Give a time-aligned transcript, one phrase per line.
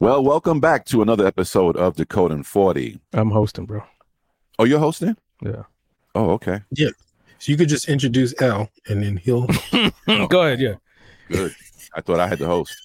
[0.00, 3.00] Well, welcome back to another episode of Decoding 40.
[3.14, 3.82] I'm hosting, bro.
[4.56, 5.16] Oh, you're hosting?
[5.42, 5.64] Yeah.
[6.14, 6.60] Oh, okay.
[6.70, 6.90] Yeah.
[7.40, 10.60] So you could just introduce L and then he'll Go oh, ahead.
[10.60, 10.74] Yeah.
[11.28, 11.52] Good.
[11.96, 12.76] I thought I had the host.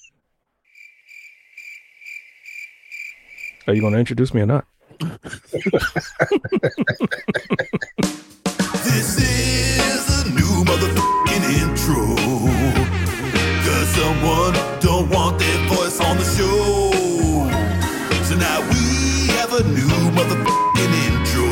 [3.68, 4.66] Are you going to introduce me or not?
[8.84, 12.16] This is a new motherfucking intro.
[13.66, 16.73] Cause someone don't want their voice on the show.
[19.54, 19.86] So have a new
[20.16, 21.52] motherfucking intro.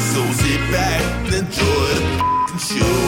[0.00, 2.98] So sit back and enjoy the fucking show.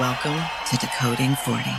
[0.00, 0.40] Welcome
[0.70, 1.70] to Decoding 40.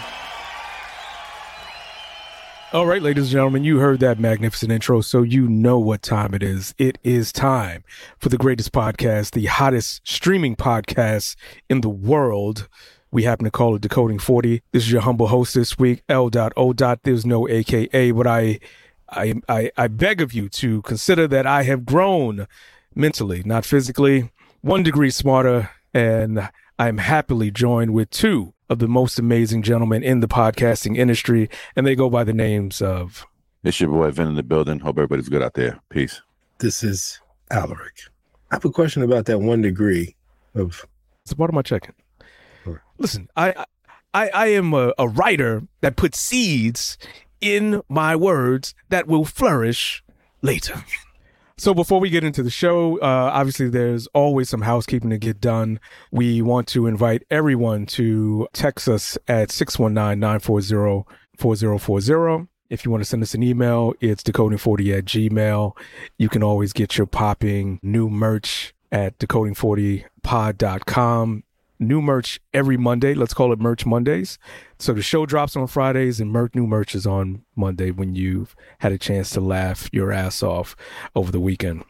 [2.72, 6.34] All right, ladies and gentlemen, you heard that magnificent intro, so you know what time
[6.34, 6.74] it is.
[6.78, 7.84] It is time
[8.20, 11.36] for the greatest podcast, the hottest streaming podcast
[11.70, 12.70] in the world.
[13.14, 14.64] We happen to call it Decoding 40.
[14.72, 16.74] This is your humble host this week, L.O.
[16.74, 18.60] There's no AKA, but I,
[19.08, 22.48] I, I, I beg of you to consider that I have grown
[22.96, 29.20] mentally, not physically, one degree smarter, and I'm happily joined with two of the most
[29.20, 33.28] amazing gentlemen in the podcasting industry, and they go by the names of
[33.64, 34.80] It's your boy Vin in the building.
[34.80, 35.80] Hope everybody's good out there.
[35.90, 36.20] Peace.
[36.58, 37.94] this is Alaric.
[38.50, 40.16] I have a question about that one degree
[40.56, 40.84] of
[41.22, 41.94] it's a part of my check-in.
[42.98, 43.66] Listen, I
[44.14, 46.98] I I am a, a writer that puts seeds
[47.42, 50.04] in my words that will flourish
[50.42, 50.84] later.
[51.58, 55.40] So before we get into the show, uh, obviously there's always some housekeeping to get
[55.40, 55.80] done.
[56.12, 62.48] We want to invite everyone to text us at 619-940-4040.
[62.70, 65.78] If you want to send us an email, it's decoding40 at gmail.
[66.18, 71.44] You can always get your popping new merch at decoding40pod.com.
[71.88, 73.14] New merch every Monday.
[73.14, 74.38] Let's call it Merch Mondays.
[74.80, 78.56] So the show drops on Fridays and merch, new merch is on Monday when you've
[78.80, 80.76] had a chance to laugh your ass off
[81.16, 81.84] over the weekend.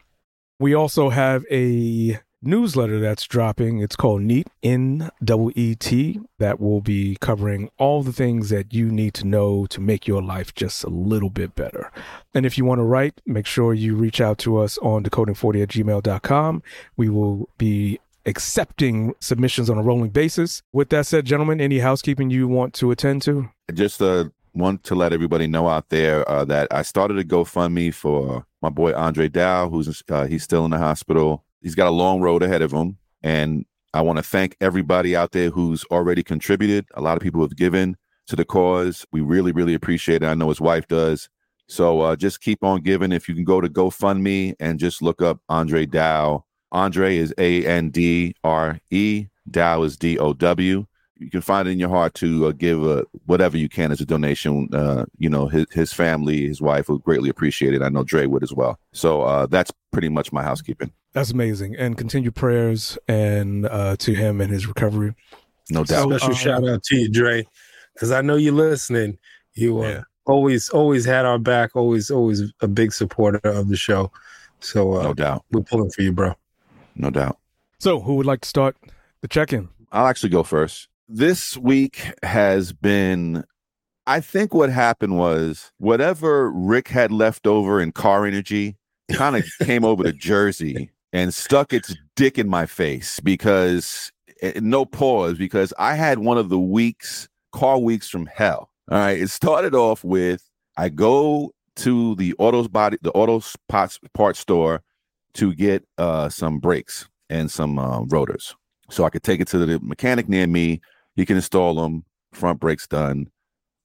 [0.58, 3.80] We also have a newsletter that's dropping.
[3.80, 8.72] It's called Neat N W E T that will be covering all the things that
[8.72, 11.90] you need to know to make your life just a little bit better.
[12.34, 15.62] And if you want to write, make sure you reach out to us on decoding40
[15.62, 16.62] at gmail.com.
[16.96, 20.62] We will be accepting submissions on a rolling basis.
[20.72, 23.50] With that said, gentlemen, any housekeeping you want to attend to?
[23.72, 27.92] Just uh, want to let everybody know out there uh, that I started a GoFundMe
[27.92, 31.44] for my boy Andre Dow, who's uh, he's still in the hospital.
[31.60, 35.32] He's got a long road ahead of him, and I want to thank everybody out
[35.32, 36.86] there who's already contributed.
[36.94, 37.96] A lot of people have given
[38.26, 39.06] to the cause.
[39.12, 40.26] We really, really appreciate it.
[40.26, 41.28] I know his wife does.
[41.66, 43.12] So uh, just keep on giving.
[43.12, 46.44] If you can go to GoFundMe and just look up Andre Dow.
[46.74, 49.26] Andre is A N D R E.
[49.50, 50.86] Dow is D O W.
[51.16, 54.00] You can find it in your heart to uh, give uh, whatever you can as
[54.00, 54.68] a donation.
[54.74, 57.82] Uh, you know, his his family, his wife would greatly appreciate it.
[57.82, 58.78] I know Dre would as well.
[58.92, 60.90] So uh, that's pretty much my housekeeping.
[61.12, 61.76] That's amazing.
[61.76, 65.14] And continue prayers and uh, to him and his recovery.
[65.70, 66.08] No doubt.
[66.08, 67.46] special uh, shout out to you, Dre,
[67.94, 69.16] because I know you're listening.
[69.54, 70.00] You uh, Yeah.
[70.26, 71.76] always always had our back.
[71.76, 74.10] Always always a big supporter of the show.
[74.58, 75.44] So uh, No doubt.
[75.52, 76.34] we're pulling for you, bro.
[76.96, 77.38] No doubt.
[77.78, 78.76] So, who would like to start
[79.20, 79.68] the check in?
[79.92, 80.88] I'll actually go first.
[81.08, 83.44] This week has been,
[84.06, 88.76] I think what happened was whatever Rick had left over in car energy
[89.12, 94.10] kind of came over to Jersey and stuck its dick in my face because
[94.42, 98.70] eh, no pause, because I had one of the weeks, car weeks from hell.
[98.90, 99.20] All right.
[99.20, 104.82] It started off with I go to the autos body, the auto parts part store
[105.34, 108.54] to get uh some brakes and some uh, rotors
[108.90, 110.80] so I could take it to the mechanic near me.
[111.16, 113.28] He can install them, front brakes done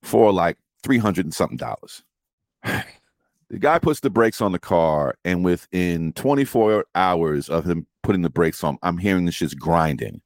[0.04, 2.04] for like 300 and something dollars.
[2.64, 8.22] the guy puts the brakes on the car, and within 24 hours of him putting
[8.22, 10.22] the brakes on, I'm hearing the shit's grinding.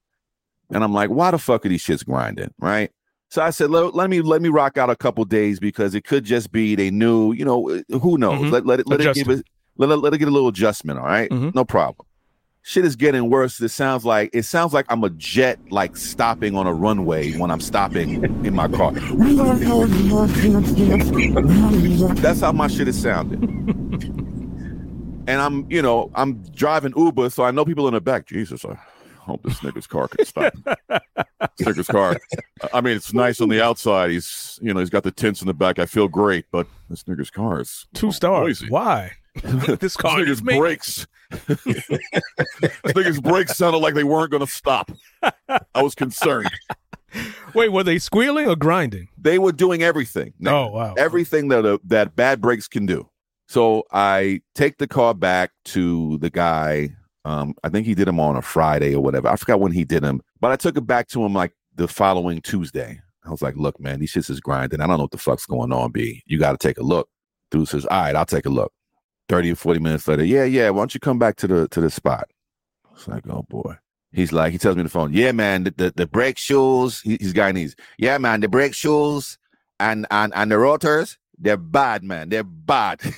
[0.69, 2.53] And I'm like, why the fuck are these shits grinding?
[2.57, 2.91] Right.
[3.29, 6.03] So I said, let, let me let me rock out a couple days because it
[6.03, 8.41] could just be they knew, you know, who knows?
[8.41, 8.51] Mhm.
[8.51, 9.45] Let, let it let it give it
[9.77, 10.99] let it, let it get a little adjustment.
[10.99, 11.29] All right?
[11.29, 11.53] Mhm.
[11.55, 12.05] no problem
[12.63, 13.61] shit is getting worse.
[13.61, 17.51] It sounds like it sounds like I'm a jet like stopping on a runway when
[17.51, 18.91] I'm stopping in my car.
[22.15, 23.43] That's how my shit is sounding.
[25.27, 28.25] and I'm, you know, I'm driving Uber, so I know people in the back.
[28.25, 28.77] Jesus, I
[29.17, 30.53] hope this nigga's car can stop.
[31.57, 32.17] this nigga's car.
[32.73, 34.09] I mean, it's nice on the outside.
[34.11, 35.79] He's, you know, he's got the tints in the back.
[35.79, 38.63] I feel great, but this nigga's car is Two stars.
[38.69, 39.13] Why?
[39.43, 41.07] this This car nigga's is making- brakes.
[41.47, 41.61] this
[42.85, 44.91] nigga's brakes sounded like they weren't going to stop.
[45.49, 46.49] I was concerned.
[47.53, 49.07] Wait, were they squealing or grinding?
[49.17, 50.33] They were doing everything.
[50.41, 50.51] nigga.
[50.51, 50.93] Oh wow.
[50.97, 53.09] everything that uh, that bad brakes can do.
[53.47, 56.89] So I take the car back to the guy.
[57.25, 59.27] Um, I think he did them on a Friday or whatever.
[59.29, 61.87] I forgot when he did them, but I took it back to him like the
[61.87, 62.99] following Tuesday.
[63.25, 64.81] I was like, "Look, man, these shits is grinding.
[64.81, 65.91] I don't know what the fuck's going on.
[65.91, 67.07] B, you got to take a look."
[67.51, 68.73] Dude says, "All right, I'll take a look."
[69.29, 70.69] Thirty or forty minutes later, yeah, yeah.
[70.69, 72.29] Why don't you come back to the to the spot?
[72.93, 73.75] It's like, oh boy.
[74.11, 77.01] He's like, he tells me on the phone, yeah, man, the the, the brake shoes.
[77.01, 77.73] He, he's Guyanese.
[77.97, 79.37] Yeah, man, the brake shoes
[79.79, 82.29] and and and the rotors, they're bad, man.
[82.29, 83.01] They're bad.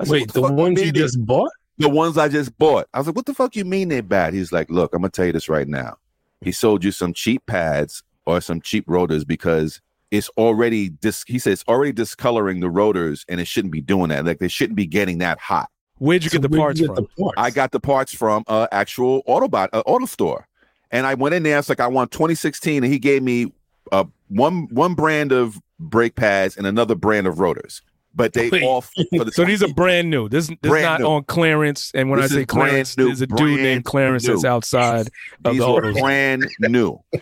[0.00, 1.50] Said, Wait, "What the fuck ones you just bought?
[1.78, 2.88] the ones I just bought.
[2.92, 4.34] I was like, what the fuck you mean they're bad?
[4.34, 5.96] He's like, look, I'm gonna tell you this right now.
[6.40, 11.38] He sold you some cheap pads or some cheap rotors because it's already dis he
[11.38, 14.24] said it's already discoloring the rotors and it shouldn't be doing that.
[14.24, 15.68] Like they shouldn't be getting that hot.
[15.98, 17.04] Where'd you So get the where'd parts you get from?
[17.16, 17.34] the parts?
[17.36, 20.46] I got the parts from uh actual Autobot uh, auto store.
[20.90, 23.52] And I went in there, it's like I want 2016, and he gave me
[23.92, 27.82] uh one one brand of brake pads and another brand of rotors.
[28.14, 28.62] But they Wait.
[28.64, 30.28] all for the So these are brand new.
[30.28, 31.06] This, this is Brand not new.
[31.06, 31.92] on clearance.
[31.94, 34.32] And when This I say brand clearance, new, there's a dude named Clarence new.
[34.34, 35.08] that's outside
[35.44, 36.00] of these the were autos.
[36.00, 36.98] brand new.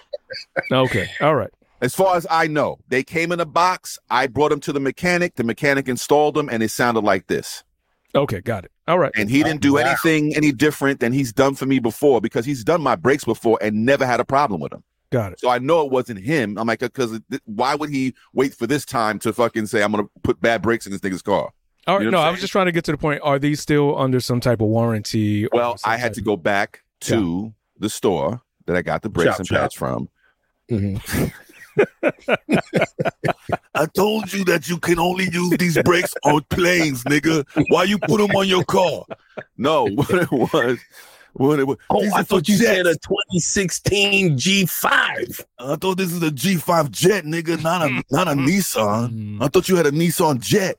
[0.73, 1.51] Okay, all right.
[1.81, 3.99] As far as I know, they came in a box.
[4.11, 5.35] I brought them to the mechanic.
[5.35, 7.65] The mechanic installed them, and it sounded like this.
[8.15, 8.73] Okay, got it.
[8.89, 9.13] All right.
[9.15, 9.81] And he didn't do Wow.
[9.81, 13.59] anything any different than he's done for me before because he's done my brakes before
[13.61, 14.83] and never had a problem with them.
[15.11, 15.41] Got it.
[15.41, 16.57] So I know it wasn't him.
[16.57, 20.07] I'm like, because why would he wait for this time to fucking say I'm gonna
[20.23, 21.53] put bad brakes in this nigga's car?
[21.87, 22.05] All right.
[22.05, 23.21] You know no, I'm was just trying to get to the point.
[23.23, 25.47] Are these still under some type of warranty?
[25.53, 29.39] Well, I had to go back to the store that I got the brakes Chop,
[29.41, 29.59] and chop.
[29.61, 30.09] pads from.
[30.71, 31.33] Mhm.
[33.75, 37.47] I told you that you can only use these brakes on planes, nigga.
[37.69, 39.05] Why you put them on your car?
[39.57, 40.79] No, what it was,
[41.35, 41.77] what it was.
[41.91, 45.45] Oh, I thought you said a 2016 G5.
[45.59, 49.39] I thought this is a G5 Jet, nigga, not a not a Nissan.
[49.39, 49.43] Mm.
[49.43, 50.77] I thought you had a Nissan Jet.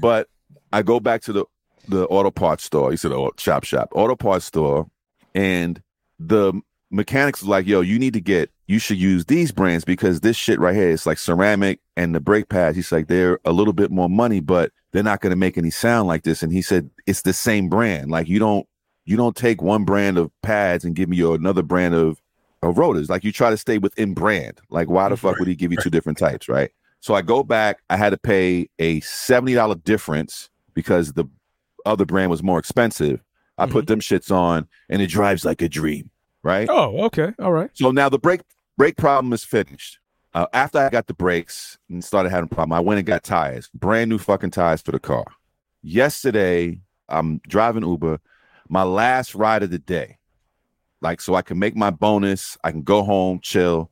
[0.00, 0.28] but
[0.72, 1.44] I go back to the
[1.88, 2.90] the auto parts store.
[2.90, 4.86] He said, "Oh, shop shop auto parts store,"
[5.34, 5.82] and
[6.18, 6.52] the
[6.90, 8.50] mechanics was like, "Yo, you need to get.
[8.68, 12.20] You should use these brands because this shit right here is like ceramic and the
[12.20, 12.76] brake pads.
[12.76, 15.70] He's like, they're a little bit more money, but they're not going to make any
[15.70, 18.10] sound like this." And he said, "It's the same brand.
[18.10, 18.66] Like you don't
[19.04, 22.20] you don't take one brand of pads and give me your another brand of
[22.62, 23.08] of rotors.
[23.08, 24.60] Like you try to stay within brand.
[24.70, 27.42] Like why the fuck would he give you two different types, right?" So I go
[27.42, 27.80] back.
[27.88, 31.24] I had to pay a seventy dollar difference because the
[31.86, 33.22] other brand was more expensive.
[33.56, 33.94] I put mm-hmm.
[33.94, 36.10] them shits on, and it drives like a dream,
[36.42, 36.68] right?
[36.70, 37.32] Oh, okay.
[37.40, 37.70] All right.
[37.72, 38.42] So now the brake
[38.78, 39.98] brake problem is finished.
[40.32, 43.24] Uh, after I got the brakes and started having a problem, I went and got
[43.24, 45.24] tires, brand new fucking tires for the car.
[45.82, 48.20] Yesterday, I'm driving Uber,
[48.68, 50.18] my last ride of the day,
[51.00, 53.90] like so I can make my bonus, I can go home, chill.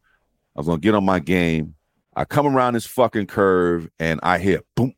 [0.54, 1.74] I was gonna get on my game.
[2.14, 4.94] I come around this fucking curve and I hear boom,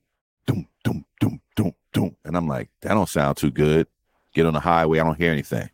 [0.46, 3.86] boom, boom, boom, boom, doom, and I'm like, that don't sound too good.
[4.34, 5.70] Get on the highway, I don't hear anything.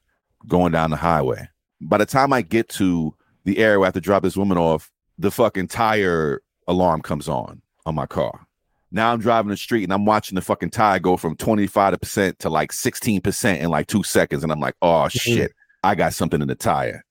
[0.46, 1.49] Going down the highway.
[1.81, 3.14] By the time I get to
[3.44, 7.29] the area where I have to drop this woman off, the fucking tire alarm comes
[7.29, 8.46] on on my car.
[8.91, 12.49] Now I'm driving the street and I'm watching the fucking tire go from 25% to
[12.49, 14.43] like 16% in like two seconds.
[14.43, 15.11] And I'm like, oh mm.
[15.11, 15.52] shit,
[15.82, 17.05] I got something in the tire.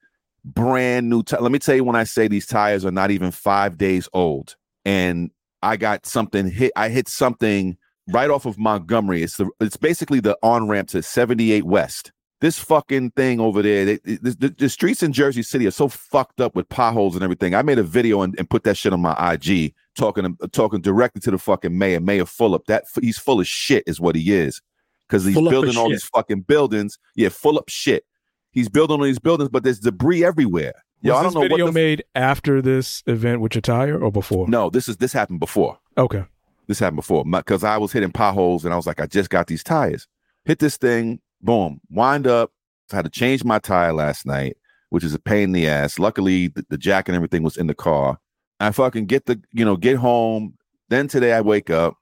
[0.46, 1.42] Brand new tire.
[1.42, 4.56] Let me tell you when I say these tires are not even five days old.
[4.86, 5.32] And
[5.62, 6.72] I got something hit.
[6.76, 7.78] I hit something
[8.10, 9.24] right off of Montgomery.
[9.24, 12.12] It's the it's basically the on ramp to 78 West.
[12.44, 15.88] This fucking thing over there, they, the, the, the streets in Jersey City are so
[15.88, 17.56] fucked up with potholes and everything.
[17.56, 21.22] I made a video and, and put that shit on my IG, talking talking directly
[21.22, 22.66] to the fucking mayor, Mayor Fulop.
[22.66, 24.62] That he's full of shit, is what he is,
[25.08, 25.94] because he's Full building all shit.
[25.94, 27.00] these fucking buildings.
[27.16, 28.04] Yeah, full up shit.
[28.52, 30.74] He's building all these buildings, but there's debris everywhere.
[31.00, 33.98] Yo, Was I don't know video what the made after this event with your tire
[33.98, 34.50] or before?
[34.50, 34.70] no.
[34.70, 35.80] This is this happened before.
[35.98, 36.26] Okay.
[36.68, 39.48] This happened before because I was hitting potholes and I was like, I just got
[39.48, 40.10] these tires.
[40.44, 42.52] Hit this thing, boom, wind up.
[42.92, 44.58] I had to change my tire last night,
[44.90, 46.00] which is a pain in the ass.
[46.00, 48.20] Luckily, the, the jack and everything was in the car.
[48.60, 50.56] I fucking get the, you know, get home.
[50.90, 51.96] Then today I wake up,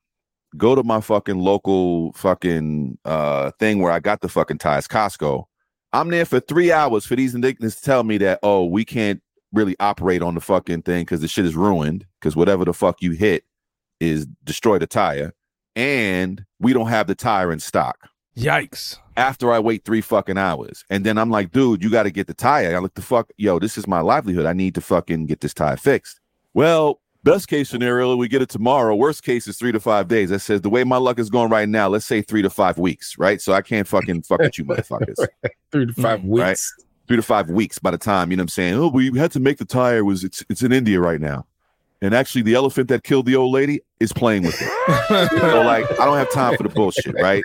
[0.58, 5.46] go to my fucking local fucking uh thing where I got the fucking tires, Costco.
[5.94, 9.22] I'm there for three hours for these indignants to tell me that, oh, we can't
[9.54, 13.02] really operate on the fucking thing because the shit is ruined because whatever the fuck
[13.02, 13.44] you hit
[14.00, 15.34] is destroy the tire
[15.76, 18.98] and we don't have the tire in stock Yikes.
[19.18, 20.86] after I wait three fucking hours.
[20.90, 22.76] And then I'm like, dude, you got to get the tire.
[22.76, 24.46] I look the fuck, yo, this is my livelihood.
[24.46, 26.20] I need to fucking get this tire fixed.
[26.54, 28.96] Well, best case scenario, we get it tomorrow.
[28.96, 30.30] Worst case is three to five days.
[30.30, 32.78] That says the way my luck is going right now, let's say three to five
[32.78, 33.42] weeks, right?
[33.42, 35.28] So I can't fucking fuck with you motherfuckers.
[35.72, 36.74] Three to 5 Mm, weeks.
[37.08, 38.74] three to five weeks by the time you know what I'm saying.
[38.76, 40.04] Oh, we had to make the tire.
[40.06, 41.46] Was it's it's in India right now,
[42.02, 45.40] and actually the elephant that killed the old lady is playing with it.
[45.40, 47.44] so like I don't have time for the bullshit, right?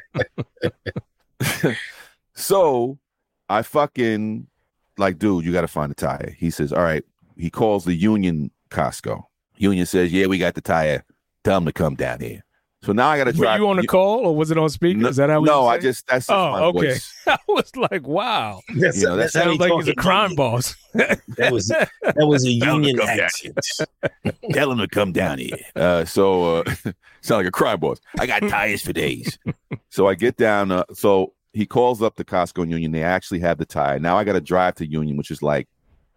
[2.34, 2.98] so
[3.48, 4.46] I fucking
[4.98, 6.34] like, dude, you got to find the tire.
[6.38, 7.04] He says, all right.
[7.36, 9.24] He calls the Union Costco.
[9.58, 11.04] Union says, yeah, we got the tire.
[11.44, 12.45] Tell them to come down here.
[12.86, 15.00] So now I got to Were you on the call or was it on speaker?
[15.00, 15.40] No, Is that how?
[15.40, 16.78] we no, I just that's just Oh, my okay.
[16.92, 17.12] voice.
[17.26, 18.60] I was like, wow.
[18.76, 20.02] That's, You know, that's that how he Sounds like he's a talking.
[20.02, 20.76] crime boss.
[20.94, 23.58] That was that was a Tell him to union come down accent.
[24.52, 25.56] Tell him to come down here.
[25.74, 26.64] Uh, so uh,
[27.20, 28.00] sound like a crime boss.
[28.18, 29.36] I got tires for days.
[29.90, 30.70] so I get down.
[30.70, 32.92] Uh, so he calls up the Costco and Union.
[32.92, 33.98] They actually have the tire.
[33.98, 35.68] Now I got to drive to Union, which is like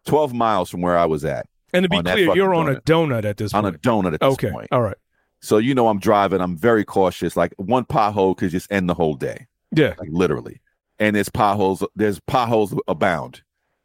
[0.06, 3.26] 12 miles from where I was at And to be clear, you're on a donut
[3.26, 3.66] at this point.
[3.66, 4.44] on a donut at this point.
[4.44, 4.52] okay.
[4.52, 4.68] point.
[4.72, 4.98] All right.
[5.42, 6.42] So you know I'm driving.
[6.42, 7.36] I'm very cautious.
[7.38, 9.94] Like one pothole could just end the whole day, Yeah.
[9.98, 10.60] like literally.
[11.00, 11.84] And there's potholes.
[11.96, 13.42] There's potholes abound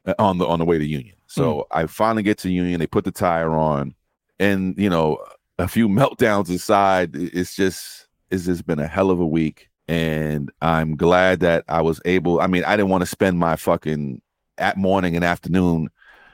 [0.07, 1.15] uh, on the on the way to Union.
[1.27, 2.81] So I finally get to Union.
[2.81, 3.95] They put the tire on,
[4.41, 5.19] and you know
[5.59, 9.69] a few meltdowns aside, it's just it's just been a hell of a week.
[9.87, 12.41] And I'm glad that I was able.
[12.41, 14.21] I mean, I didn't want to spend my fucking
[14.59, 15.89] at morning and afternoon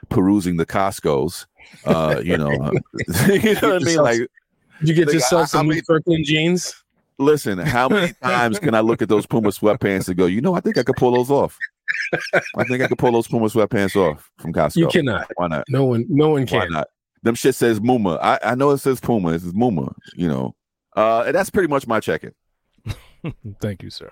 [0.09, 1.45] perusing the Costco's.
[1.85, 2.49] Uh, you know,
[3.27, 3.97] you know what I mean?
[3.97, 4.21] Like
[4.83, 6.75] you get Like, yourself I- I some mean- new Kirkland jeans?
[7.19, 10.55] Listen, how many times can I look at those Puma sweatpants and go, you know,
[10.55, 11.57] I think I could pull those off.
[12.57, 14.77] I think I could pull those Puma sweatpants off from Costco.
[14.77, 15.29] You cannot.
[15.35, 15.65] Why not?
[15.69, 16.05] No one.
[16.09, 16.59] No one can.
[16.59, 16.73] Why can.
[16.73, 16.87] not?
[17.21, 18.17] Them shit says Muma.
[18.23, 19.33] I, I know it says Puma.
[19.33, 20.55] It says Muma, you know.
[20.95, 22.33] Uh, and that's pretty much my check-in.
[23.61, 24.11] Thank you, sir.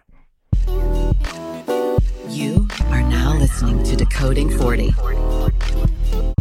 [2.29, 4.93] You are now listening to Decoding 40.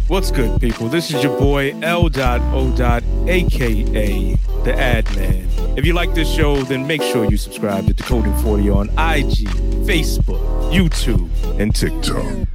[0.09, 0.87] What's good, people?
[0.87, 2.09] This is your boy L.
[2.17, 3.27] O.
[3.27, 5.47] aka the Ad Man.
[5.77, 9.47] If you like this show, then make sure you subscribe to Decoding 40 on IG,
[9.85, 10.41] Facebook,
[10.73, 12.47] YouTube, and TikTok.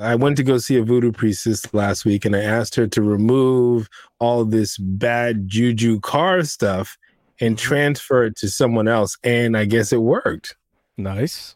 [0.00, 3.02] I went to go see a voodoo priestess last week and I asked her to
[3.02, 3.88] remove
[4.18, 6.98] all this bad juju car stuff
[7.40, 9.16] and transfer it to someone else.
[9.22, 10.56] And I guess it worked.
[10.96, 11.54] Nice.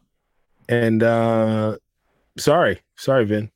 [0.69, 1.79] And uh
[2.39, 3.51] sorry, sorry, Vin.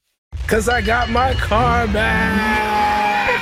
[0.46, 3.36] Cause I got my car back.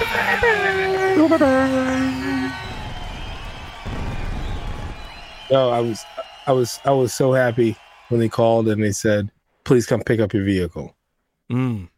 [5.50, 6.04] No, I was
[6.46, 7.76] I was I was so happy
[8.08, 9.30] when they called and they said,
[9.64, 10.96] please come pick up your vehicle.
[11.50, 11.88] Mm.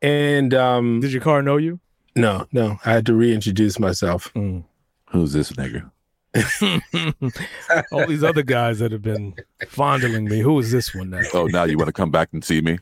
[0.00, 1.80] And um Did your car know you?
[2.14, 4.32] no, no, I had to reintroduce myself.
[4.34, 4.64] Mm.
[5.10, 5.90] Who's this nigga?
[7.92, 9.34] All these other guys that have been
[9.68, 10.40] fondling me.
[10.40, 11.20] Who is this one now?
[11.34, 12.78] Oh, now you want to come back and see me?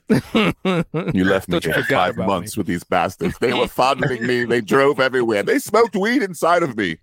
[1.12, 3.36] You left me for five about months with these bastards.
[3.38, 4.44] They were fondling me.
[4.44, 5.42] They drove everywhere.
[5.42, 6.98] They smoked weed inside of me.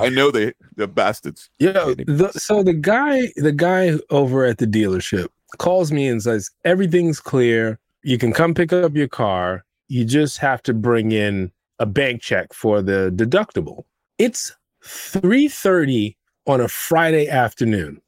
[0.00, 1.50] I know they they're bastards.
[1.58, 1.94] Yeah.
[1.96, 7.20] the, so the guy, the guy over at the dealership calls me and says everything's
[7.20, 7.78] clear.
[8.02, 9.64] You can come pick up your car.
[9.88, 13.84] You just have to bring in a bank check for the deductible.
[14.18, 18.00] It's three thirty on a Friday afternoon,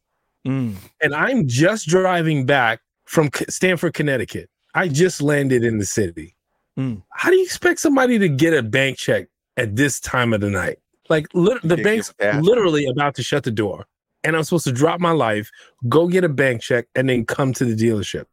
[0.47, 0.75] Mm.
[1.02, 4.50] and I'm just driving back from C- Stamford, Connecticut.
[4.75, 6.37] I just landed in the city.
[6.78, 7.02] Mm.
[7.12, 10.50] How do you expect somebody to get a bank check at this time of the
[10.50, 10.78] night?
[11.09, 13.87] Like lit- the Can't bank's literally about to shut the door,
[14.25, 15.50] and I'm supposed to drop my life,
[15.88, 18.25] go get a bank check, and then come to the dealership.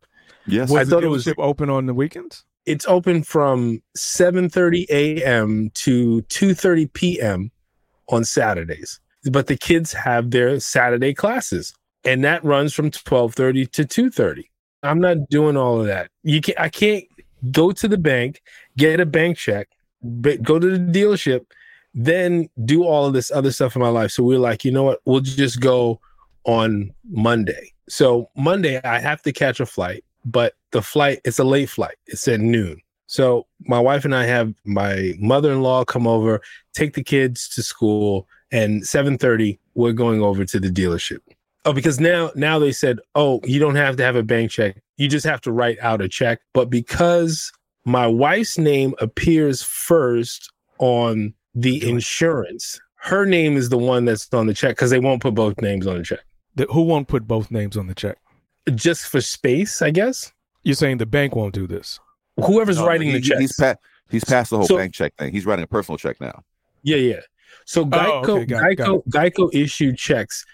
[0.47, 0.71] Yes.
[0.71, 2.43] I thought the it was- open on the weekends?
[2.65, 5.69] It's open from 7:30 a.m.
[5.75, 7.51] to 2:30 p.m.
[8.11, 8.99] on Saturdays,
[9.31, 14.43] but the kids have their Saturday classes, and that runs from 12:30 to 2:30.
[14.83, 16.09] I'm not doing all of that.
[16.23, 17.05] You can I can't
[17.51, 18.41] go to the bank,
[18.77, 19.69] get a bank check,
[20.41, 21.45] go to the dealership,
[21.93, 24.11] then do all of this other stuff in my life.
[24.11, 24.99] So we're like, you know what?
[25.05, 25.99] We'll just go
[26.43, 27.71] on Monday.
[27.89, 31.95] So Monday I have to catch a flight, but the flight it's a late flight.
[32.07, 32.81] It's at noon.
[33.11, 36.39] So my wife and I have my mother-in-law come over,
[36.73, 41.19] take the kids to school, and 7:30 we're going over to the dealership.
[41.65, 44.81] Oh, because now now they said, "Oh, you don't have to have a bank check.
[44.95, 47.51] You just have to write out a check." But because
[47.83, 50.49] my wife's name appears first
[50.79, 55.21] on the insurance, her name is the one that's on the check because they won't
[55.21, 56.23] put both names on the check.
[56.55, 58.19] The- who won't put both names on the check?
[58.73, 60.31] Just for space, I guess.
[60.63, 61.99] You're saying the bank won't do this?
[62.41, 63.39] Whoever's No, writing he- the check.
[63.39, 63.75] He's, pa-
[64.09, 65.31] he's passed the whole So- bank check thing.
[65.31, 66.43] He's writing a personal check now.
[66.83, 67.19] Yeah, yeah.
[67.65, 70.45] So oh, Geico, Oh, okay, got it, Geico, Geico issued checks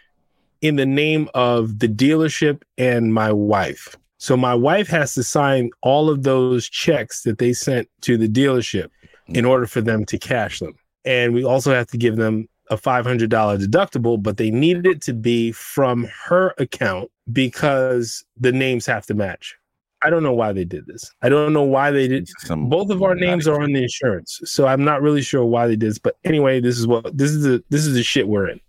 [0.62, 3.96] in the name of the dealership and my wife.
[4.18, 8.28] So my wife has to sign all of those checks that they sent to the
[8.28, 8.90] dealership
[9.28, 9.50] in mm.
[9.50, 10.74] order for them to cash them.
[11.06, 15.14] And we also have to give them a $500 deductible, but they needed it to
[15.14, 19.56] be from her account because the names have to match.
[20.04, 21.12] I don't know why they did this.
[21.22, 22.30] I don't know why they did.
[22.40, 25.68] Some Both of our names are on the insurance, so I'm not really sure why
[25.68, 25.98] they did this.
[25.98, 28.60] But anyway, this is what this is the this is the shit we're in.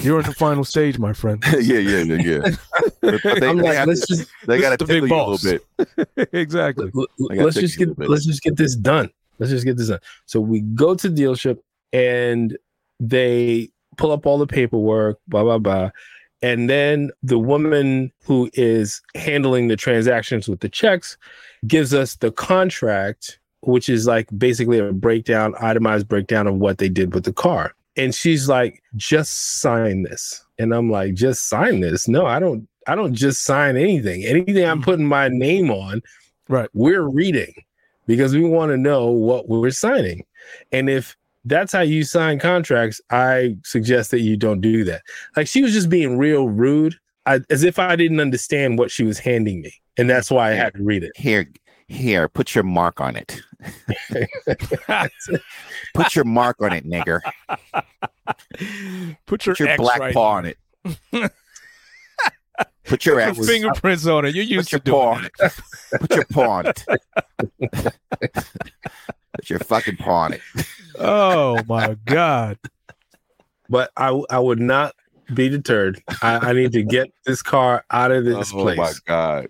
[0.00, 1.42] You're in the final stage, my friend.
[1.60, 2.50] yeah, yeah, yeah, yeah.
[3.00, 5.22] But they, I'm they like, let's to, just they got to the big tickle you
[5.22, 5.60] a little
[6.16, 6.28] bit.
[6.32, 6.90] exactly.
[6.94, 9.10] l- l- I gotta let's just get let's just get this done.
[9.38, 9.98] Let's just get this done.
[10.26, 11.58] So we go to the dealership
[11.92, 12.56] and
[13.00, 15.90] they pull up all the paperwork, blah blah blah.
[16.42, 21.16] And then the woman who is handling the transactions with the checks
[21.66, 26.88] gives us the contract, which is like basically a breakdown, itemized breakdown of what they
[26.88, 27.74] did with the car.
[27.96, 30.44] And she's like, just sign this.
[30.58, 32.08] And I'm like, just sign this.
[32.08, 34.24] No, I don't, I don't just sign anything.
[34.24, 34.84] Anything I'm mm.
[34.84, 36.02] putting my name on,
[36.48, 36.68] Right.
[36.74, 37.54] we're reading
[38.06, 40.26] because we want to know what we're signing.
[40.72, 45.02] And if that's how you sign contracts, I suggest that you don't do that.
[45.36, 46.94] Like she was just being real rude,
[47.26, 49.74] I, as if I didn't understand what she was handing me.
[49.98, 51.12] And that's why I had to read it.
[51.16, 51.48] Here,
[51.86, 53.40] here, put your mark on it.
[55.94, 57.20] Put your mark on it, nigger.
[59.26, 60.56] Put your, Put your black right paw on it.
[62.84, 63.28] Put your there.
[63.28, 63.38] X.
[63.38, 64.34] Put fingerprints on it.
[64.34, 65.52] You're used Put to your paw doing on it.
[66.00, 66.66] Put your paw on
[67.60, 67.94] it.
[69.34, 70.40] Put your fucking paw on it.
[70.54, 70.66] it.
[70.98, 72.58] Oh my god.
[73.68, 74.94] But I I would not
[75.32, 76.02] be deterred.
[76.22, 78.78] I, I need to get this car out of this oh place.
[78.78, 79.48] Oh my god.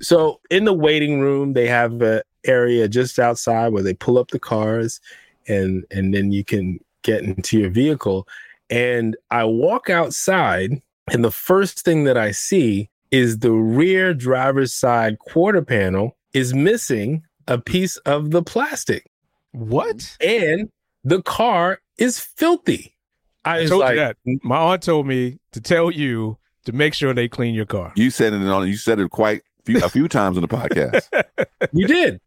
[0.00, 4.30] So in the waiting room, they have an area just outside where they pull up
[4.30, 5.00] the cars,
[5.48, 8.26] and and then you can get into your vehicle.
[8.70, 14.74] And I walk outside, and the first thing that I see is the rear driver's
[14.74, 19.08] side quarter panel is missing a piece of the plastic,
[19.54, 20.16] What?
[20.20, 20.68] and
[21.04, 22.94] the car is filthy.
[23.44, 24.16] I I told like, you that.
[24.42, 27.92] My aunt told me to tell you to make sure they clean your car.
[27.94, 28.66] You said it on.
[28.66, 31.06] You said it quite few, a few times on the podcast.
[31.72, 32.20] you did.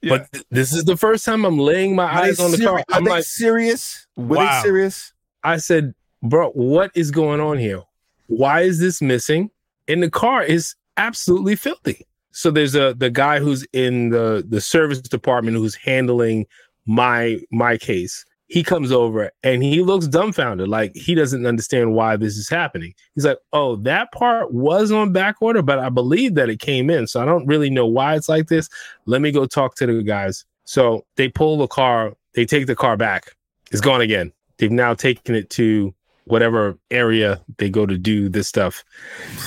[0.00, 0.18] Yeah.
[0.18, 2.66] But th- this is the first time I'm laying my Are eyes on the seri-
[2.68, 2.78] car.
[2.78, 4.06] Are I'm they like, serious?
[4.16, 4.62] Were Wow.
[4.62, 5.12] they serious?
[5.44, 5.92] I said,
[6.22, 7.82] bro, what is going on here?
[8.28, 9.50] Why is this missing?
[9.88, 12.06] And the car is absolutely filthy.
[12.30, 16.46] So there's a the guy who's in the the service department who's handling
[16.90, 18.24] my my case.
[18.48, 22.92] He comes over and he looks dumbfounded, like he doesn't understand why this is happening.
[23.14, 26.90] He's like, "Oh, that part was on back order, but I believe that it came
[26.90, 28.68] in, so I don't really know why it's like this.
[29.06, 32.74] Let me go talk to the guys." So they pull the car, they take the
[32.74, 33.36] car back.
[33.70, 34.32] It's gone again.
[34.58, 38.84] They've now taken it to whatever area they go to do this stuff,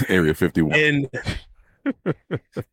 [0.07, 0.79] Area 51.
[0.79, 1.09] and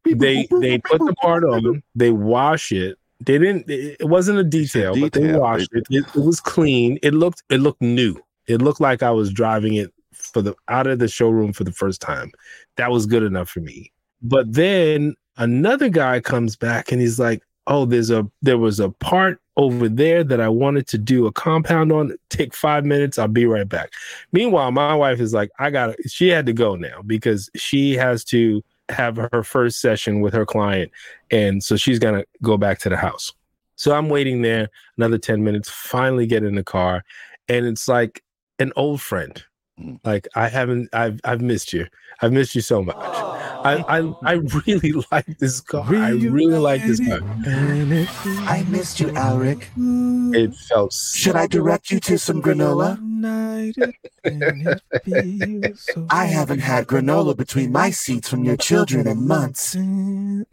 [0.05, 3.00] they they put the part on, they wash it.
[3.21, 3.69] They didn't.
[3.69, 5.41] It wasn't a detail, but they detail.
[5.41, 5.87] washed it.
[5.91, 6.05] it.
[6.15, 6.99] It was clean.
[7.03, 7.43] It looked.
[7.51, 8.17] It looked new.
[8.47, 11.73] It looked like I was driving it for the out of the showroom for the
[11.73, 12.33] first time.
[12.77, 13.93] That was good enough for me.
[14.23, 18.89] But then another guy comes back and he's like, "Oh, there's a there was a
[18.91, 22.17] part over there that I wanted to do a compound on.
[22.31, 23.19] Take five minutes.
[23.19, 23.91] I'll be right back."
[24.33, 25.95] Meanwhile, my wife is like, "I got.
[25.97, 30.35] to She had to go now because she has to have her first session with
[30.35, 30.91] her client,
[31.31, 33.33] and so she's gonna go back to the house."
[33.77, 37.03] So I'm waiting there another 10 minutes, finally get in the car,
[37.49, 38.23] and it's like
[38.59, 39.43] an old friend.
[39.81, 39.99] Mm.
[40.05, 41.87] Like I haven't I've I've missed you.
[42.21, 42.97] I've missed you so much.
[43.65, 44.33] I I, I
[44.67, 45.85] really like this car.
[45.89, 47.21] I really like this car.
[48.49, 49.67] I missed you, Alric.
[50.35, 52.99] It felt Should I direct you to some granola?
[56.11, 59.75] I haven't had granola between my seats from your children in months.
[59.75, 60.47] Where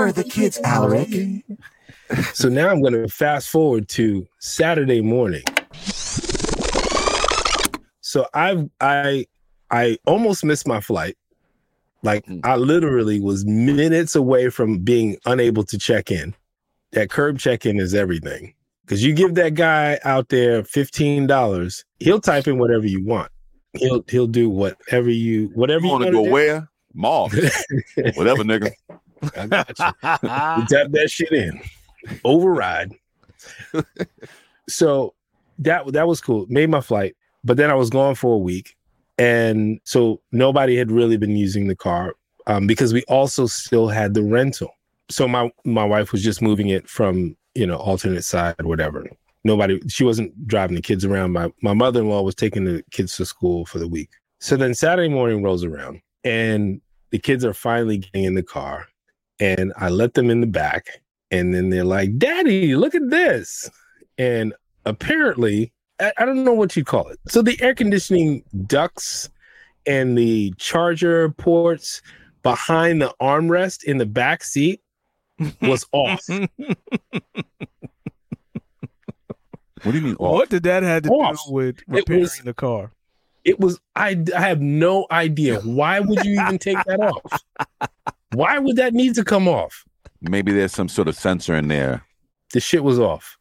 [0.00, 1.42] are the kids, Alric?
[2.34, 5.42] so now I'm gonna fast forward to Saturday morning.
[8.00, 9.26] So I've I
[9.70, 11.16] I almost missed my flight.
[12.02, 12.40] Like Mm.
[12.44, 16.34] I literally was minutes away from being unable to check in.
[16.92, 18.54] That curb check-in is everything.
[18.86, 23.30] Cause you give that guy out there $15, he'll type in whatever you want.
[23.74, 26.30] He'll he'll do whatever you whatever You want to go do.
[26.30, 26.68] where?
[26.94, 27.30] Mall.
[28.16, 28.70] Whatever, nigga.
[29.34, 29.84] I got you.
[29.86, 31.58] you tap that shit in
[32.24, 32.92] override
[34.68, 35.14] so
[35.60, 38.76] that that was cool made my flight but then i was gone for a week
[39.18, 42.14] and so nobody had really been using the car
[42.46, 44.70] um, because we also still had the rental
[45.10, 49.06] so my my wife was just moving it from you know alternate side whatever
[49.44, 53.26] nobody she wasn't driving the kids around my my mother-in-law was taking the kids to
[53.26, 57.98] school for the week so then saturday morning rolls around and the kids are finally
[57.98, 58.86] getting in the car
[59.42, 61.02] and I let them in the back.
[61.32, 63.68] And then they're like, Daddy, look at this.
[64.16, 67.18] And apparently, I, I don't know what you call it.
[67.28, 69.30] So the air conditioning ducts
[69.86, 72.02] and the charger ports
[72.42, 74.80] behind the armrest in the back seat
[75.60, 76.20] was off.
[79.82, 80.14] What do you mean?
[80.16, 80.32] Off?
[80.32, 81.40] What did that have to Off.
[81.46, 82.92] do with repairing was- the car?
[83.44, 85.58] It was I, I have no idea.
[85.62, 87.42] Why would you even take that off?
[88.34, 89.84] Why would that need to come off?
[90.20, 92.04] Maybe there's some sort of sensor in there.
[92.52, 93.36] The shit was off.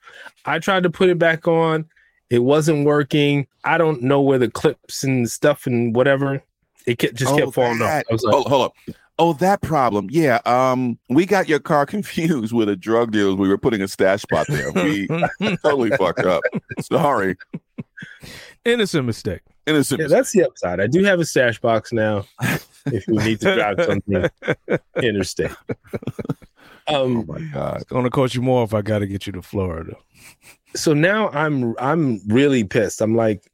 [0.45, 1.87] I tried to put it back on.
[2.31, 3.45] It wasn't working.
[3.63, 6.41] I don't know where the clips and stuff and whatever.
[6.87, 7.99] It kept, just Oh, kept falling that.
[7.99, 8.03] off.
[8.09, 8.95] I was like, oh, hold up.
[9.19, 10.07] Oh, that problem.
[10.09, 10.39] Yeah.
[10.45, 13.35] Um, we got your car confused with a drug deal.
[13.35, 14.71] We were putting a stash spot there.
[14.71, 15.07] We
[15.61, 16.41] totally fucked up.
[16.81, 17.35] Sorry.
[18.65, 19.41] Innocent mistake.
[19.67, 20.01] Innocent.
[20.01, 20.79] yeah, that's the upside.
[20.79, 22.25] I do have a stash box now.
[22.87, 24.27] if we need to drive something
[25.03, 25.51] interstate.
[26.91, 27.75] Oh Um, my god.
[27.81, 29.95] It's gonna cost you more if I got to get you to Florida.
[30.75, 33.01] so now I'm I'm really pissed.
[33.01, 33.49] I'm like,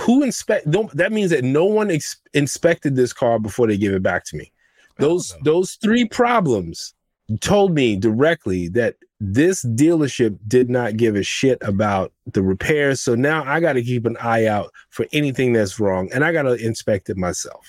[0.00, 0.70] who inspect?
[0.70, 4.24] Don't, that means that no one ex- inspected this car before they give it back
[4.26, 4.52] to me.
[4.98, 6.94] Those those three problems
[7.40, 13.00] told me directly that this dealership did not give a shit about the repairs.
[13.00, 16.32] So now I got to keep an eye out for anything that's wrong, and I
[16.32, 17.64] got to inspect it myself.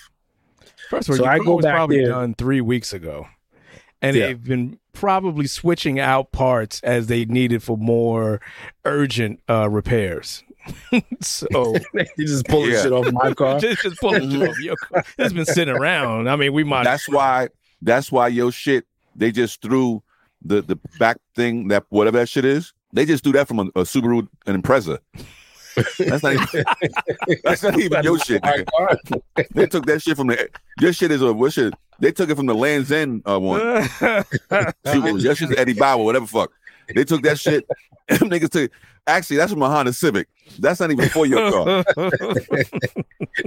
[0.90, 3.26] First of all, So I go was back probably there- done three weeks ago,
[4.04, 4.28] and Yeah.
[4.28, 8.40] they've been probably switching out parts as they needed for more
[8.86, 10.44] urgent uh, repairs.
[11.22, 11.76] so
[12.18, 12.84] you just pulling Yeah.
[12.84, 13.60] shit off my car.
[13.60, 15.04] just, just pulling shit off your car.
[15.18, 16.30] It's been sitting around.
[16.30, 16.84] I mean, we might.
[16.84, 17.50] That's why.
[17.82, 18.86] That's why your shit.
[19.16, 20.04] They just threw
[20.44, 22.74] the the back thing that whatever that shit is.
[22.94, 25.00] They just threw that from a, a Subaru an Impreza.
[25.98, 26.64] That's not even.
[27.44, 28.42] that's not even your shit.
[28.44, 29.22] Nigga.
[29.54, 30.50] They took that shit from the.
[30.80, 31.74] Your shit is a what shit?
[32.04, 33.60] They took it from the Lands End uh, one.
[33.62, 35.22] Subaru.
[35.22, 36.52] Your shit's Eddie Bauer, whatever fuck.
[36.94, 37.66] They took that shit.
[38.10, 38.72] Them niggas took.
[39.08, 40.28] Actually, that's from a Honda Civic.
[40.60, 41.84] That's not even for your car.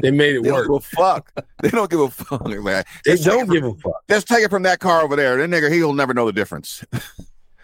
[0.03, 0.67] They made it They don't work.
[0.67, 1.33] give a fuck.
[1.63, 2.47] They don't give a fuck.
[2.47, 2.85] Man.
[3.05, 4.03] They Just don't it from- give a fuck.
[4.09, 5.37] Just take it from that car over there.
[5.37, 6.85] That nigga, he'll never know the difference.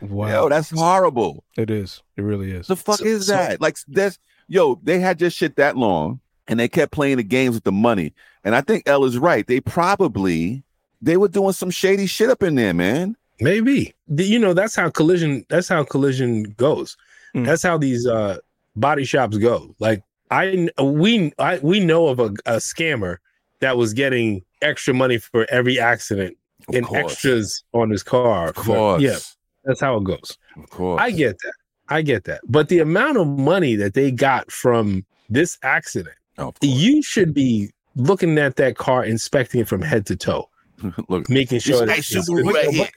[0.01, 1.45] wow, Yo, that's horrible.
[1.57, 2.03] it is.
[2.17, 2.67] It really is.
[2.67, 3.61] The fuck So- is so- that?
[3.61, 7.55] Like that's yo, they had this shit that long and they kept playing the games
[7.55, 8.13] with the money.
[8.45, 9.47] And I think Elle is right.
[9.47, 10.63] They probably
[11.03, 13.17] they were doing some shady shit up in there, man.
[13.41, 13.93] Maybe.
[14.09, 16.97] You know, that's how collision that's how collision goes.
[17.35, 17.45] Mm.
[17.45, 18.39] That's how these uh
[18.77, 19.75] body shops go.
[19.81, 23.17] Like I we I we know of a, a scammer
[23.61, 26.37] that was getting extra money for every accident
[26.69, 27.13] Of and course.
[27.13, 28.49] extras on his car.
[28.49, 29.03] Of course.
[29.03, 29.19] Yeah,
[29.65, 30.39] that's how it goes.
[30.57, 31.01] Of course.
[31.03, 31.53] I get that.
[31.89, 32.41] I get that.
[32.49, 37.71] But the amount of money that they got from this accident, Oh, you should be
[37.97, 40.49] looking at that car, inspecting it from head to toe,
[41.09, 42.89] Look, making sure that nice it's- right here.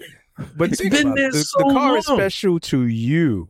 [0.58, 1.21] But It's think been about it.
[1.21, 3.48] there The, so the car is special to you.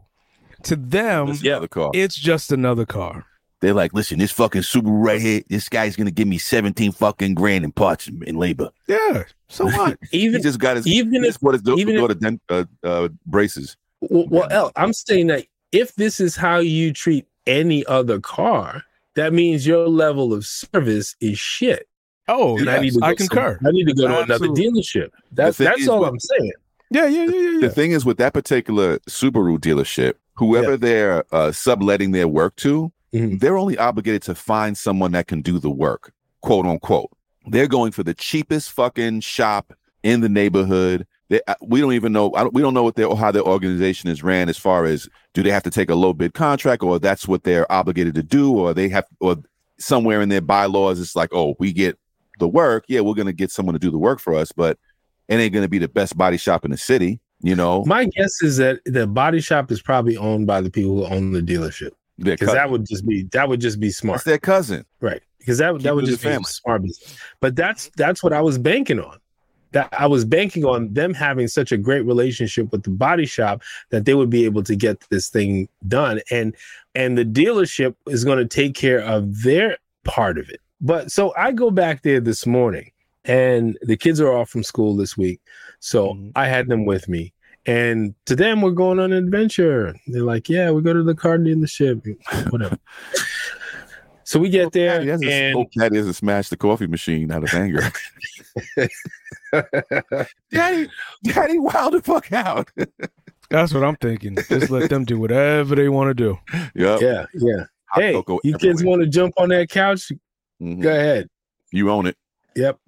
[0.63, 1.53] To them, This Yeah.
[1.53, 1.91] another car.
[1.95, 3.25] it's just another car.
[3.61, 7.33] They're like, listen, this fucking Subaru right here, this guy's gonna give me 17 fucking
[7.33, 8.69] grand in parts and in labor.
[8.87, 9.23] Yeah.
[9.47, 9.97] So what?
[10.11, 12.13] He even just got his even he if just bought his do- even if- daughter
[12.13, 13.77] dent- uh, uh, braces.
[14.01, 18.83] well, well El, I'm saying that if this is how you treat any other car,
[19.15, 21.87] that means your level of service is shit.
[22.27, 23.59] Oh, And I need to go I some- concur.
[23.65, 25.09] I need to go to another dealership.
[25.31, 26.51] That's that's is all I'm saying.
[26.91, 27.59] Yeah, yeah, yeah, yeah.
[27.61, 32.91] The thing is with that particular Subaru dealership, whoever they're uh, subletting their work to,
[33.13, 33.39] Mhm.
[33.39, 36.11] they're only obligated to find someone that can do the work,
[36.41, 37.09] quote unquote.
[37.47, 41.05] They're going for the cheapest fucking shop in the neighborhood.
[41.29, 42.33] They, uh, we don't even know.
[42.35, 45.07] I don't, we don't know what their how their organization is ran as far as
[45.33, 48.23] do they have to take a low bid contract or that's what they're obligated to
[48.23, 49.37] do or they have or
[49.79, 51.97] somewhere in their bylaws it's like oh we get
[52.39, 54.77] the work yeah we're gonna get someone to do the work for us but
[55.27, 58.41] it ain't gonna be the best body shop in the city you know My guess
[58.41, 61.91] is that the body shop is probably owned by the people who own the dealership
[62.17, 64.17] because that would just be that would just be smart.
[64.17, 65.21] that's their cousin Right.
[65.39, 66.45] Because that Keep that would just be family.
[66.45, 67.17] smart business.
[67.39, 69.19] But that's that's what I was banking on.
[69.73, 73.61] That I was banking on them having such a great relationship with the body shop
[73.91, 76.19] that they would be able to get this thing done.
[76.31, 76.55] And
[76.95, 80.61] and the dealership is going to take care of their part of it.
[80.85, 82.91] But so I go back there this morning
[83.23, 85.41] and the kids are off from school this week.
[85.79, 86.31] So Mhm.
[86.35, 87.33] I had them with me.
[87.65, 89.95] And to them, we're going on an adventure.
[90.05, 92.05] They're like, yeah, we go to the car dealership,
[92.51, 92.77] whatever.
[94.23, 96.85] So we get there, Daddy, that's a- and oh, Daddy has to smash the coffee
[96.85, 97.81] machine out of anger.
[100.51, 100.87] Daddy,
[101.23, 102.69] Daddy, wild the fuck out.
[103.49, 104.35] That's what I'm thinking.
[104.35, 106.37] Just let them do whatever they want to do.
[106.75, 107.01] yep.
[107.01, 107.65] yeah, yeah.
[107.89, 110.11] Hot hey, cocoa you kids want to jump on that couch?
[110.65, 110.81] Mhm.
[110.81, 111.29] Go ahead.
[111.71, 112.17] You own it.
[112.55, 112.79] Yep.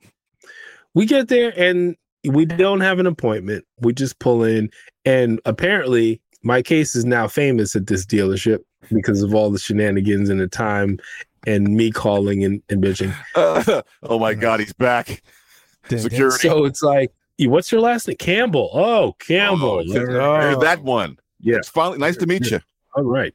[0.94, 3.66] We get there and we don't have an appointment.
[3.82, 4.70] We just pull in,
[5.06, 8.60] and apparently, my case is now famous at this dealership
[8.92, 10.98] because of all the shenanigans and the time
[11.46, 13.14] and me calling and, and bitching.
[13.36, 15.08] Uh, oh my God, he's back.
[15.08, 15.22] Ding,
[15.90, 16.00] ding.
[16.00, 16.48] Security.
[16.50, 18.18] So it's like, what's your last name?
[18.18, 18.70] Campbell.
[18.74, 19.68] Oh, Campbell.
[19.68, 21.18] Oh, Let- There's that one.
[21.40, 21.58] Yeah.
[21.58, 22.60] It's finally nice to meet you.
[22.96, 23.34] All right.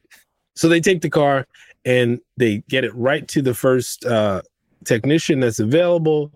[0.55, 1.47] So they take the car
[1.85, 4.41] and they get it right to the first uh,
[4.85, 6.31] technician that's available.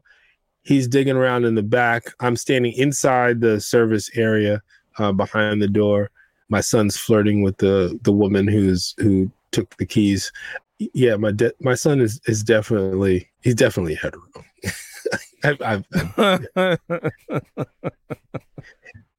[0.63, 2.13] He's digging around in the back.
[2.19, 4.61] I'm standing inside the service area
[4.97, 6.11] uh, behind the door.
[6.49, 10.31] My son's flirting with the the woman who's who took the keys.
[10.79, 14.23] Yeah, my de- my son is is definitely he's definitely hetero.
[15.43, 15.85] I've, I've,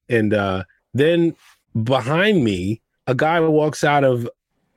[0.08, 0.64] and uh,
[0.94, 1.36] then
[1.82, 4.28] behind me, a guy walks out of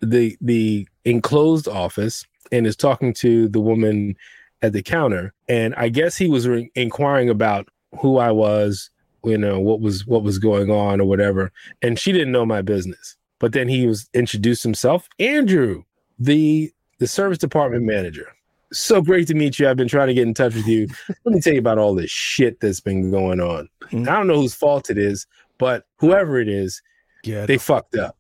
[0.02, 4.16] the the enclosed office and is talking to the woman
[4.62, 5.34] at the counter.
[5.48, 8.90] And I guess he was re- inquiring about who I was,
[9.24, 11.52] you know, what was what was going on or whatever.
[11.82, 13.16] And she didn't know my business.
[13.40, 15.84] But then he was introduced himself, Andrew,
[16.20, 18.28] the the service department manager.
[18.74, 19.68] So great to meet you.
[19.68, 20.88] I've been trying to get in touch with you.
[21.26, 23.68] Let me tell you about all this shit that's been going on.
[23.86, 24.08] Mhm.
[24.08, 25.26] I don't know whose fault it is,
[25.58, 26.82] but whoever it is,
[27.24, 27.60] Get they him.
[27.60, 28.16] fucked up.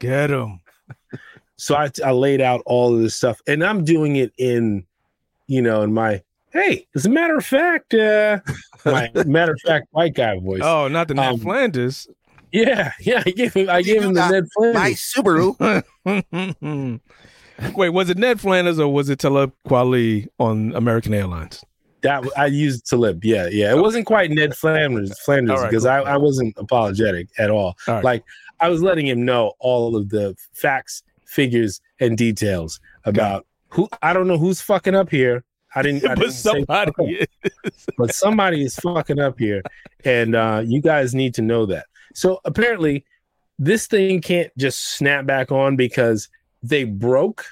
[0.00, 0.60] Get him.
[1.56, 4.84] So I, I laid out all of this stuff, and I'm doing it in,
[5.46, 8.38] you know, in my hey, as a matter of fact, uh,
[8.84, 10.60] my matter of fact white guy voice.
[10.62, 12.08] Oh, not the Ned Um, Flanders.
[12.52, 13.22] Yeah, yeah.
[13.24, 14.74] I gave him, I gave him the Ned Flanders.
[14.74, 15.82] My Subaru.
[17.76, 21.64] Wait, was it Ned Flanders or was it Talib Kweli on American Airlines?
[22.02, 23.24] That I used Talib.
[23.24, 23.72] Yeah, yeah.
[23.72, 25.92] It wasn't quite Ned Flanders, Flanders right, because cool.
[25.92, 27.76] I, I wasn't apologetic at all.
[27.86, 28.04] All right.
[28.04, 28.24] Like
[28.60, 33.88] I was letting him know all of the facts, figures, and details about who.
[34.02, 35.44] I don't know who's fucking up here.
[35.74, 36.04] I didn't.
[36.04, 37.72] I but didn't say somebody fuck up.
[37.98, 39.62] but somebody is fucking up here,
[40.04, 41.86] and uh, you guys need to know that.
[42.14, 43.04] So apparently,
[43.58, 46.28] this thing can't just snap back on because
[46.62, 47.44] they broke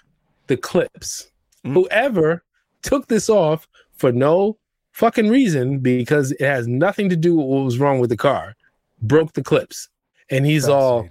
[0.46, 1.30] the clips.
[1.64, 1.74] Mm.
[1.74, 2.44] Whoever
[2.82, 3.68] took this off
[4.00, 4.56] for no
[4.92, 8.56] fucking reason because it has nothing to do with what was wrong with the car
[9.02, 9.88] broke the clips,
[10.30, 11.08] and he's all,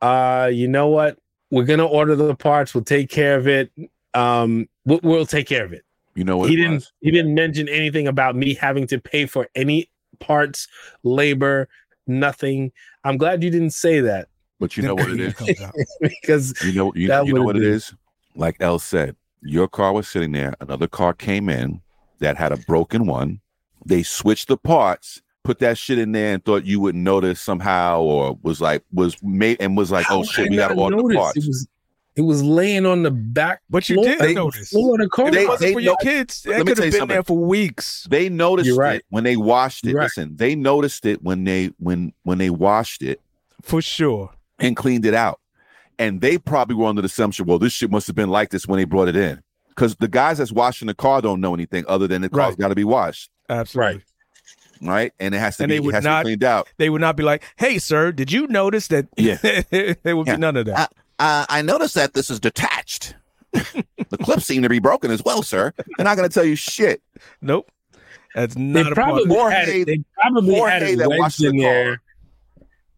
[0.00, 1.18] uh, you know what?
[1.50, 2.74] We're gonna order the parts.
[2.74, 3.70] We'll take care of it.
[4.14, 6.50] Um, we'll, we'll take care of it You know what?
[6.50, 6.92] he didn't was?
[7.00, 9.88] he didn't mention anything about me having to pay for any
[10.20, 10.68] parts
[11.02, 11.66] labor
[12.06, 12.70] nothing
[13.04, 14.28] i'm glad you didn't say that
[14.60, 15.34] But you know what it is.
[16.00, 17.94] because You know, you, you know what it is?
[18.36, 20.54] Like El said, your car was sitting there.
[20.60, 21.80] Another car came in
[22.22, 23.40] that had a broken one.
[23.84, 28.00] They switched the parts, put that shit in there, and thought you wouldn't notice somehow,
[28.00, 30.74] or was like was made and was like, How oh shit, I we got to
[30.74, 31.16] not order the notice?
[31.18, 31.36] parts.
[31.36, 31.68] it was
[32.14, 34.68] it was laying on the back But you floor, did the notice.
[34.68, 35.30] floor of the car.
[35.30, 37.22] They- it wasn't they for your know- kids, Let that could have you been there
[37.22, 38.06] for weeks.
[38.10, 38.96] They noticed You're right.
[38.96, 39.90] it when they washed it.
[39.92, 40.04] You're right.
[40.04, 43.20] Listen, they noticed it when they when when they washed it
[43.62, 44.30] For sure.
[44.58, 45.40] and cleaned it out.
[45.98, 48.66] And they probably were under the assumption, well, this shit must have been like this
[48.68, 49.42] when they brought it in.
[49.74, 52.58] Because the guys that's washing the car don't know anything other than the car's Right.
[52.58, 54.02] got to be washed, Absolutely.
[54.82, 54.88] Right.
[54.88, 55.12] right?
[55.20, 56.68] And it has to And be, they would has not- to be cleaned out.
[56.78, 59.06] They would not be like, hey, sir, did you notice that?
[59.16, 59.36] Yeah.
[59.40, 60.34] there would Yeah.
[60.36, 60.92] be none of that.
[61.18, 63.14] Uh, I noticed that this is detached.
[63.52, 65.72] the clips seem to be broken as well, sir.
[65.96, 67.02] They're not going to tell you shit.
[67.40, 67.70] nope.
[68.34, 68.94] That's they not a part.
[68.94, 71.62] probably Jorge- had it, they probably Jorge had it that wedged washed the in car.
[71.72, 72.00] there.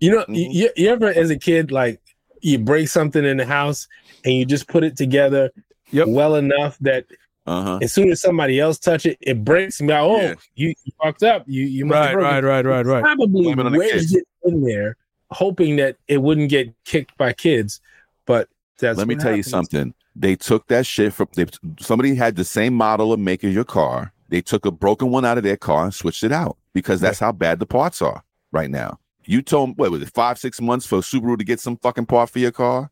[0.01, 0.55] You know, Mhm.
[0.55, 2.01] you, you ever as a kid like
[2.41, 3.89] you break something in the house
[4.25, 5.51] and you just put it together
[5.91, 6.09] Yep.
[6.09, 7.07] well enough that
[7.47, 7.79] Uh huh.
[7.83, 9.81] as soon as somebody else touch it, it breaks.
[9.81, 10.35] And be oh, Yeah.
[10.55, 11.45] you, you fucked up.
[11.47, 13.03] You you must Right, broken right, right, right, right.
[13.03, 14.97] probably Blame it on the wedged it in there,
[15.31, 17.81] hoping that it wouldn't get kicked by kids.
[18.27, 19.95] But that's Let me what tell you something.
[20.17, 21.47] They took that shit from they,
[21.81, 24.13] somebody had the same model of make as your car.
[24.29, 27.19] They took a broken one out of their car and switched it out because that's
[27.19, 28.99] how bad the parts are right now.
[29.27, 32.31] You told what was it five six months for Subaru to get some fucking part
[32.31, 32.91] for your car,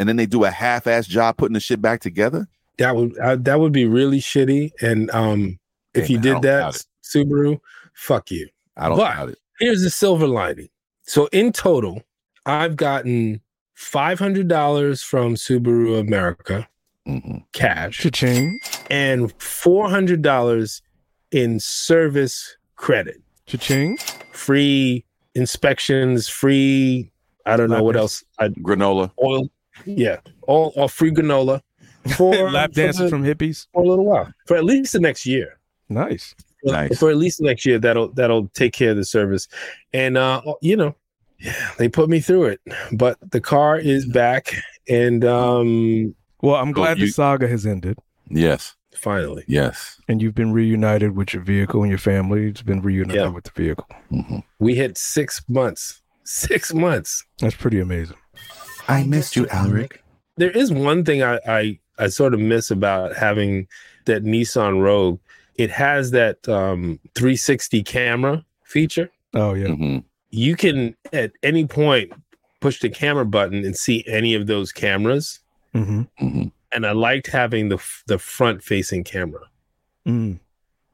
[0.00, 2.48] and then they do a half ass job putting the shit back together.
[2.78, 4.70] That would uh, that would be really shitty.
[4.80, 5.58] And um,
[5.94, 7.60] if Hey, you man, did that, Subaru,
[7.94, 8.48] fuck you.
[8.76, 9.38] I don't But- doubt it.
[9.60, 10.68] Here's the silver lining.
[11.02, 12.02] So in total,
[12.46, 13.40] I've gotten
[13.74, 16.66] five hundred dollars from Subaru America
[17.06, 17.44] Mhm.
[17.52, 18.58] cash Cha-ching.
[18.90, 20.80] and four hundred dollars
[21.30, 23.98] in service credit, Cha-ching.
[24.32, 27.10] free inspections, free.
[27.46, 28.22] I don't know what else.
[28.38, 29.10] I, Granola.
[29.22, 29.48] oil,
[29.84, 31.60] yeah, all, all free granola
[32.16, 33.66] for Lap for dances the- from hippies.
[33.72, 35.58] for a little while, for at least the next year.
[35.88, 36.34] Nice.
[36.62, 36.98] Nice.
[36.98, 39.48] For at least the next year, that'll that'll take care of the service,
[39.94, 40.94] and uh, you know,
[41.38, 42.60] yeah, they put me through it.
[42.92, 44.54] But the car is back,
[44.88, 47.96] and um, Well, I'm glad you- the saga has ended
[48.28, 48.76] Yes.
[48.94, 49.98] finally, Yes.
[50.06, 52.48] and you've been reunited with your vehicle and your family.
[52.48, 53.28] It's been reunited Yeah.
[53.28, 53.86] with the vehicle.
[54.12, 54.42] Mhm.
[54.58, 56.02] we hit six months.
[56.24, 57.24] Six months.
[57.40, 58.16] That's pretty amazing.
[58.90, 59.98] I missed you, Alric.
[60.36, 63.68] There is one thing I I, I sort of miss about having
[64.06, 65.20] that Nissan Rogue
[65.56, 69.10] it has that um 360 camera feature.
[69.34, 69.68] Oh yeah.
[69.68, 70.04] Mhm.
[70.30, 72.12] You can at any point
[72.60, 75.40] push the camera button and see any of those cameras.
[75.74, 76.02] Mm-hmm.
[76.20, 76.52] Mhm.
[76.72, 79.42] And I liked having the the front facing camera
[80.06, 80.40] Mm.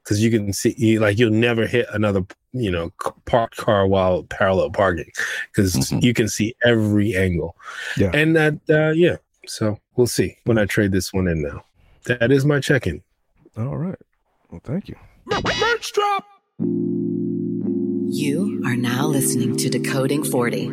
[0.06, 2.92] Because you can see you, like you'll never hit another you know
[3.24, 5.10] parked car while parallel parking
[5.50, 6.02] because Mhm.
[6.02, 7.56] you can see every angle.
[7.96, 8.12] Yeah.
[8.14, 9.16] And that uh, yeah.
[9.48, 11.64] So we'll see when I trade this one in now.
[12.04, 13.02] That is my check-in.
[13.56, 13.98] All right.
[14.50, 14.94] Well, thank you.
[15.26, 16.24] Merch drop.
[18.08, 20.66] You are now listening to Decoding 40.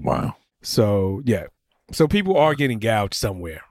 [0.00, 0.34] Wow.
[0.62, 1.44] So yeah.
[1.92, 3.62] So people are getting gouged somewhere.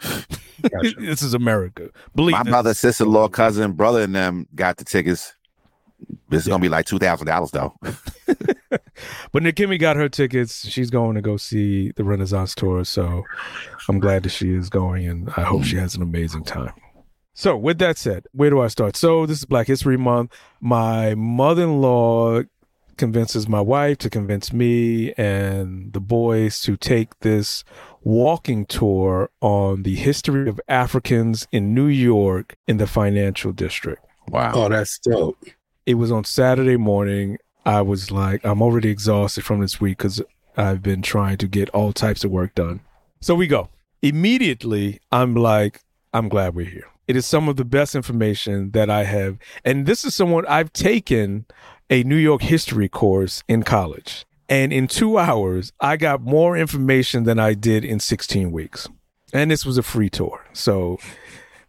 [0.00, 0.94] Gotcha.
[0.98, 1.90] this is America.
[2.14, 2.50] Believe My this.
[2.50, 5.34] brother, sister in law, cousin, brother, and them got the tickets.
[6.28, 7.74] This is going to be like $2,000, though.
[9.32, 10.66] But Nikemi got her tickets.
[10.68, 12.84] She's going to go see the Renaissance tour.
[12.84, 13.24] So
[13.88, 16.72] I'm glad that she is going and I hope she has an amazing time.
[17.34, 18.96] So with that said, where do I start?
[18.96, 20.32] So this is Black History Month.
[20.60, 22.42] My mother-in-law
[22.96, 27.64] convinces my wife to convince me and the boys to take this
[28.02, 34.04] walking tour on the history of Africans in New York in the financial district.
[34.28, 34.52] Wow.
[34.54, 35.36] Oh, that's dope.
[35.86, 37.36] It was on Saturday morning.
[37.66, 40.22] I was like, I'm already exhausted from this week because
[40.56, 42.80] I've been trying to get all types of work done.
[43.20, 43.68] So we go.
[44.00, 45.80] Immediately, I'm like,
[46.14, 46.86] I'm glad we're here.
[47.06, 49.38] It is some of the best information that I have.
[49.62, 51.44] And this is someone I've taken
[51.90, 54.24] a New York history course in college.
[54.48, 58.88] And in two hours, I got more information than I did in 16 weeks.
[59.34, 60.46] And this was a free tour.
[60.54, 60.98] So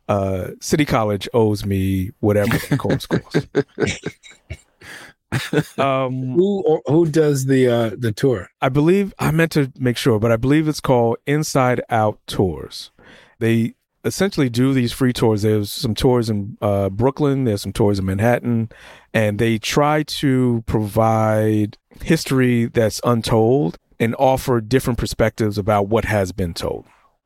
[0.08, 3.48] uh, City College owes me whatever the course costs.
[5.78, 8.50] um, Who who does the uh the tour?
[8.62, 12.92] I believe I meant to make sure, but I believe it's called Inside Out Tours.
[13.40, 15.42] They essentially do these free tours.
[15.42, 18.70] There's some tours in uh, Brooklyn, there's some tours in Manhattan,
[19.14, 26.32] and they try to provide history that's untold and offer different perspectives about what has
[26.32, 26.86] been told.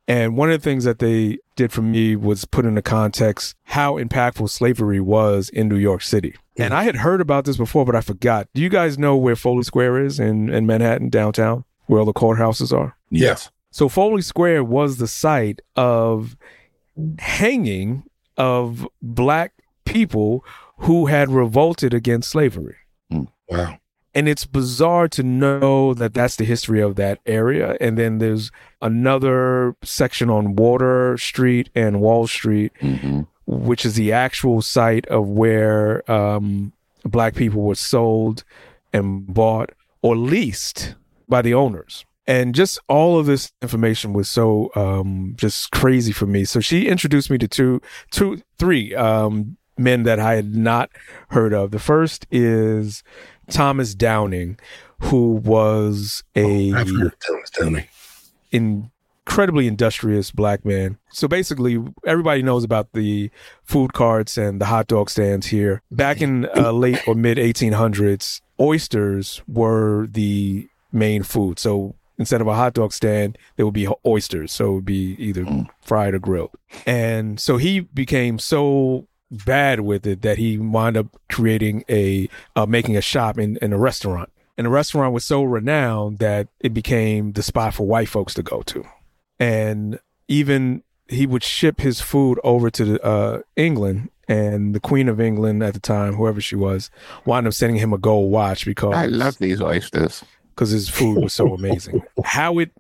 [0.10, 4.00] And one of the things that they did for me was put into context how
[4.00, 6.36] impactful slavery was in New York City.
[6.58, 8.48] And I had heard about this before, but I forgot.
[8.56, 12.14] Do you guys know where Foley Square is in, in Manhattan, downtown, where all the
[12.14, 12.98] courthouses are?
[13.12, 13.52] Yes.
[13.70, 16.36] So Foley Square was the site of
[17.20, 18.04] hanging
[18.36, 19.54] of black
[19.86, 20.44] people
[20.80, 22.78] who had revolted against slavery.
[23.12, 23.26] Hmm.
[23.48, 23.79] Wow.
[24.16, 27.78] And it's bizarre to know that that's the history of that area.
[27.80, 34.12] And then there's another section on Water Street and Wall Street, hmm which is the
[34.12, 36.72] actual site of where um,
[37.04, 38.44] black people were sold
[38.94, 39.72] and bought
[40.04, 40.94] or leased
[41.28, 42.06] by the owners.
[42.28, 46.46] And just all of this information was so um, just crazy for me.
[46.46, 50.92] So she introduced me to two, two, three um, men that I had not
[51.30, 51.72] heard of.
[51.72, 53.02] The first is
[53.50, 54.58] Thomas Downing,
[55.02, 56.88] who was a of
[57.20, 57.86] Thomas Downing.
[58.52, 60.98] incredibly industrious black man.
[61.12, 63.30] So basically, everybody knows about the
[63.64, 65.82] food carts and the hot dog stands here.
[65.92, 71.60] Back in uh, late or mid 1800s, oysters were the main food.
[71.60, 74.52] So instead of a hot dog stand, there would be oysters.
[74.52, 75.46] So it would be either
[75.82, 76.52] fried or grilled.
[76.86, 82.66] And so he became so bad with it that he wound up creating a uh,
[82.66, 84.32] making a shop in, in a restaurant.
[84.58, 88.44] And the restaurant was so renowned that it became the spot for white folks to
[88.44, 88.84] go to.
[89.40, 95.10] And even he would ship his food over to the, uh, England, and the Queen
[95.10, 96.92] of England at the time, whoever she was,
[97.26, 100.24] wound up sending him a gold watch because I love these oysters.
[100.50, 102.04] because his food was so amazing.
[102.24, 102.72] How it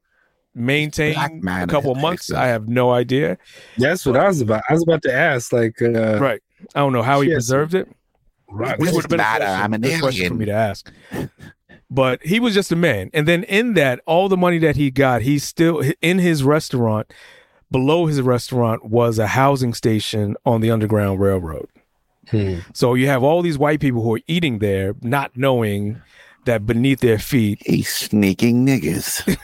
[0.56, 2.43] Black maintained man a couple of months, excellent.
[2.43, 3.38] I have no idea.
[3.78, 4.64] That's what I was about.
[4.70, 5.54] I was about to ask.
[5.54, 6.41] Like, uh, Right.
[6.76, 7.36] I don't know how he Yes.
[7.36, 7.88] preserved it.
[8.52, 8.80] right.
[8.80, 9.45] Which would have been a matter.
[9.45, 10.91] question- I'm an good question for me to ask.
[11.91, 13.10] But he was just a man.
[13.14, 17.12] And then in that, all the money that he got, he still in his restaurant,
[17.72, 21.68] below his restaurant was a housing station on the Underground Railroad.
[22.30, 22.56] Hmm.
[22.74, 26.02] So you have all these white people who are eating there, not knowing
[26.50, 29.38] that beneath their feet, He's sneaking niggas.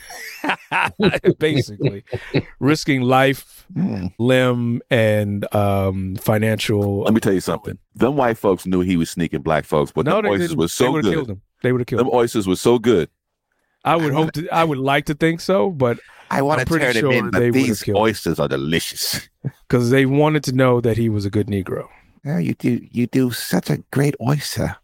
[1.39, 2.03] basically,
[2.59, 4.07] risking life, Hmm.
[4.19, 7.01] limb, and um, financial.
[7.01, 7.77] Let me tell you something.
[7.95, 10.59] Them white folks knew he was sneaking black folks, but no, them they oysters didn't.
[10.59, 11.33] were they so would have killed good.
[11.33, 11.41] him.
[11.63, 12.13] They would have killed Them him.
[12.15, 13.09] oysters were so good.
[13.83, 14.47] I would hope to.
[14.49, 15.99] I would like to think so, but
[16.31, 18.47] I want I'm to pretty turn sure them in, they but would've these oysters are
[18.47, 19.27] delicious.
[19.67, 21.87] because they wanted to know that he was a good Negro.
[22.25, 24.75] Oh, you do you do such a great oyster.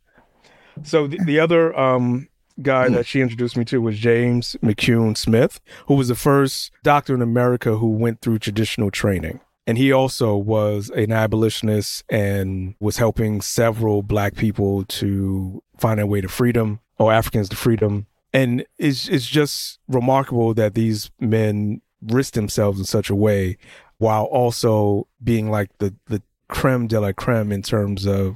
[0.84, 2.28] So the, the other um,
[2.62, 7.14] guy that she introduced me to was James McCune Smith, who was the first doctor
[7.14, 9.40] in America who went through traditional training.
[9.68, 16.06] And he also was an abolitionist and was helping several black people to find their
[16.08, 18.08] way to freedom or Africans to freedom.
[18.34, 23.58] And it's, it's just remarkable that these men risked themselves in such a way
[24.00, 28.36] while also being like the, the creme de la creme in terms of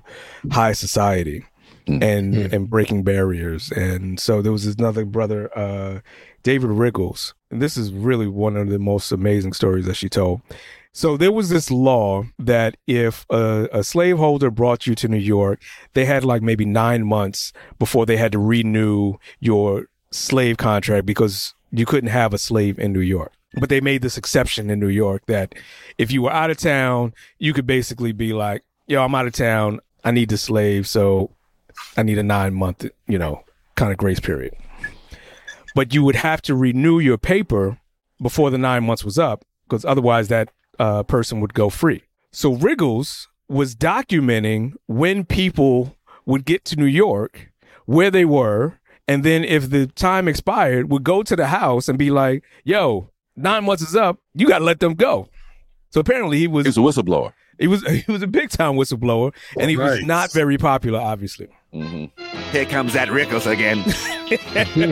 [0.52, 1.44] high society
[1.88, 2.54] and Mm.
[2.54, 3.72] and breaking barriers.
[3.72, 6.00] And so there was another brother, uh,
[6.44, 7.34] David Riggles.
[7.52, 10.42] And this is really one of the most amazing stories that she told.
[10.92, 15.62] So there was this law that if a, a slaveholder brought you to New York,
[15.94, 21.54] they had like maybe nine months before they had to renew your slave contract because
[21.72, 23.34] you couldn't have a slave in New York.
[23.60, 25.54] But they made this exception in New York that
[25.98, 29.34] if you were out of town, you could basically be like, yo, I'm out of
[29.34, 29.80] town.
[30.06, 30.88] I need the slave.
[30.88, 31.32] So
[31.98, 33.44] I need a nine month, you know,
[33.76, 34.54] kind of grace period.
[35.74, 37.78] But you would have to renew your paper
[38.22, 42.04] before the nine months was up because otherwise that uh, person would go free.
[42.32, 47.52] So Wriggles was documenting when people would get to New York,
[47.86, 51.98] where they were, and then if the time expired, would go to the house and
[52.00, 54.20] be like, yo, nine months is up.
[54.34, 55.30] You got to let them go.
[55.92, 57.34] So apparently he was He's a whistleblower.
[57.60, 61.48] he was he was a big time whistleblower, and he was not very popular, obviously.
[61.72, 63.80] Here comes that Rickles again,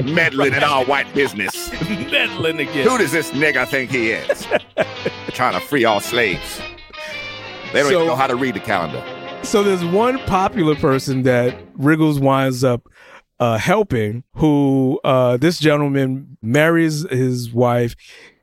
[0.14, 1.72] meddling in our white business.
[2.12, 2.88] Meddling again.
[2.88, 4.46] Who does this nigga think he is?
[5.30, 6.60] Trying to free all slaves.
[7.72, 9.04] They don't So- even know how to read the calendar.
[9.44, 12.88] So there's one popular person that Wriggles winds up
[13.40, 17.96] uh, helping, who uh, this gentleman marries his wife.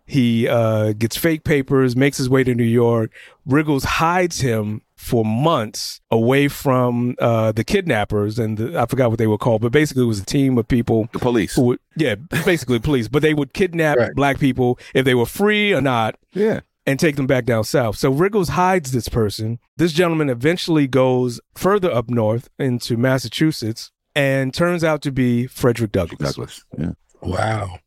[0.06, 3.12] He uh, gets fake papers, makes his way to New York.
[3.46, 9.18] Wriggles hides him for months away from uh, the kidnappers, and the, I forgot what
[9.18, 11.54] they were called, but basically it was a team of people The police.
[11.56, 14.14] who would, yeah, basically police, but they would kidnap Right.
[14.14, 16.60] black people if they were free or not Yeah.
[16.86, 17.96] and take them back down south.
[17.96, 19.58] So Wriggles hides this person.
[19.78, 25.92] This gentleman eventually goes further up north into Massachusetts and turns out to be Frederick
[25.92, 26.18] Douglass.
[26.34, 26.64] Douglas.
[26.78, 26.92] Yeah.
[27.22, 27.78] Wow.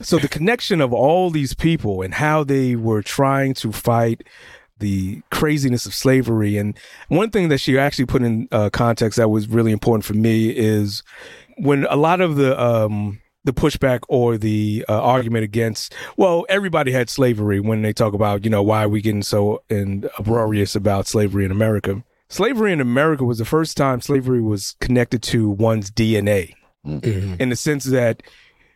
[0.00, 4.22] So the connection of all these people and how they were trying to fight
[4.78, 6.56] the craziness of slavery.
[6.56, 6.76] And
[7.08, 10.50] one thing that she actually put in uh, context that was really important for me
[10.50, 11.02] is
[11.58, 16.90] when a lot of the um, the pushback or the uh, argument against, well, everybody
[16.92, 20.74] had slavery when they talk about, you know, why are we getting so and uproarious
[20.74, 22.02] about slavery in America?
[22.30, 26.54] Slavery in America was the first time slavery was connected to one's DNA
[26.86, 27.38] Mhm.
[27.40, 28.22] in the sense that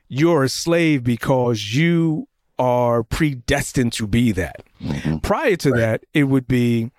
[0.08, 2.27] you're a slave because you
[2.58, 4.62] are predestined to be that.
[4.82, 5.22] Mhm.
[5.22, 6.90] Prior to that, it would be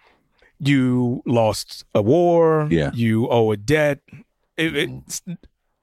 [0.59, 2.91] you lost a war, Yeah.
[2.93, 3.99] you owe a debt.
[4.57, 5.21] It, it's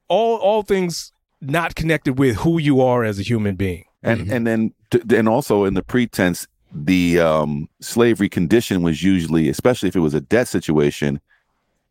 [0.08, 3.84] all all things not connected with who you are as a human being.
[4.02, 4.72] And and then
[5.10, 10.14] and also in the pretense, the um, slavery condition was usually, especially if it was
[10.14, 11.20] a debt situation,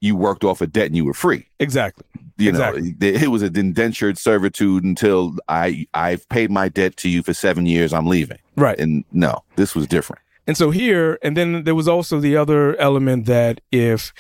[0.02, 1.48] you worked off a debt and you were free.
[1.60, 2.06] Exactly.
[2.38, 2.82] You Exactly.
[2.82, 7.24] know, it it was an indentured servitude until I I've paid my debt to you
[7.24, 7.94] for seven years.
[7.94, 8.40] I'm leaving.
[8.58, 8.78] Right.
[8.80, 10.22] And no, this was different.
[10.48, 14.14] And so here, and then there was also the other element that if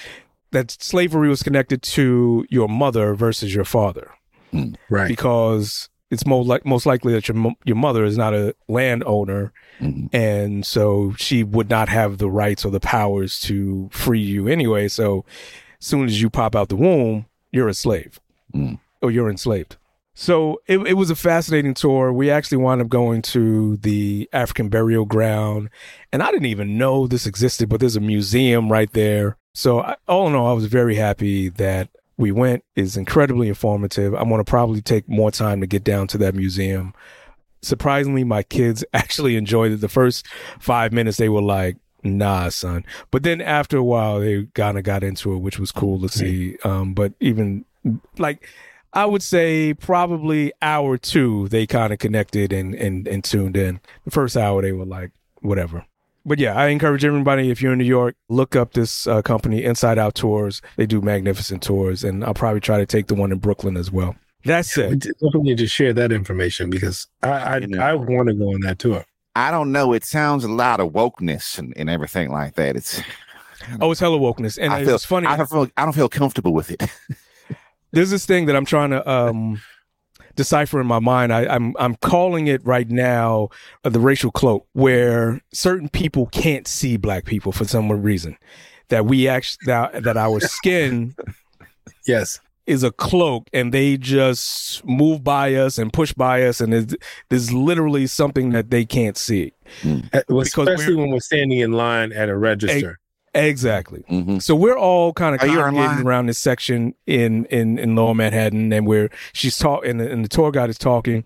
[0.52, 4.12] that slavery was connected to your mother versus your father.
[4.90, 5.10] Right.
[5.10, 9.52] because it's most like most likely that your your mother is not a landowner,
[9.82, 10.08] Mhm.
[10.14, 14.88] and so she would not have the rights or the powers to free you anyway.
[14.88, 18.20] So, as soon as you pop out the womb, you're a slave,
[18.54, 18.80] Mm.
[19.02, 19.78] or you're enslaved.
[20.14, 22.14] So it, it was a fascinating tour.
[22.14, 25.70] We actually wound up going to the African burial ground,
[26.14, 29.36] and I didn't even know this existed, but there's a museum right there.
[29.54, 32.64] So I, all in all, I was very happy that we went.
[32.78, 34.14] It's incredibly informative.
[34.14, 36.94] I'm going to probably take more time to get down to that museum.
[37.62, 39.82] Surprisingly, my kids actually enjoyed it.
[39.82, 40.26] The first
[40.60, 41.76] five minutes, they were like,
[42.06, 42.86] nah, son.
[43.12, 46.10] But then after a while, they kind of got into it, which was cool to
[46.10, 46.58] see.
[46.64, 47.66] Um, but even
[48.18, 48.47] like,
[48.93, 53.82] I would say probably hour two, they kind of connected and, and, and tuned in.
[54.06, 55.86] The first hour, they were like, whatever.
[56.28, 59.64] But yeah, I encourage everybody, if you're in New York, look up this uh, company,
[59.64, 60.62] Inside Out Tours.
[60.76, 63.91] They do magnificent tours, and I'll probably try to take the one in Brooklyn as
[63.91, 64.16] well.
[64.43, 64.99] That's We it.
[64.99, 67.80] definitely need to share that information because I I, You know.
[67.80, 69.06] I want to go on that tour.
[69.36, 69.94] I don't know.
[69.94, 72.76] It sounds a lot of wokeness and, and everything like that.
[72.76, 73.02] It's
[73.82, 74.58] Oh, it's hella wokeness.
[74.60, 75.28] And I feel it's funny.
[75.28, 76.84] I don't feel I don't feel comfortable with it.
[77.92, 79.62] there's this thing that I'm trying to um,
[80.36, 81.34] decipher in my mind.
[81.34, 83.50] I, I'm I'm calling it right now
[83.84, 88.38] uh, the racial cloak, where certain people can't see black people for some reason.
[88.90, 91.16] That we actually that, that our skin
[92.08, 92.40] Yes.
[92.68, 96.95] Is a cloak, and they just move by us and push by us, and there's,
[97.30, 99.53] there's literally something that they can't see.
[99.84, 102.99] Uh, Especially we're- when we're standing in line at a register.
[103.34, 104.01] Exactly.
[104.09, 104.41] Mhm.
[104.41, 108.13] So we're all kind of Are you congregating around this section in in in Lower
[108.16, 111.26] Manhattan, and where she's talking, and, and the tour guide is talking,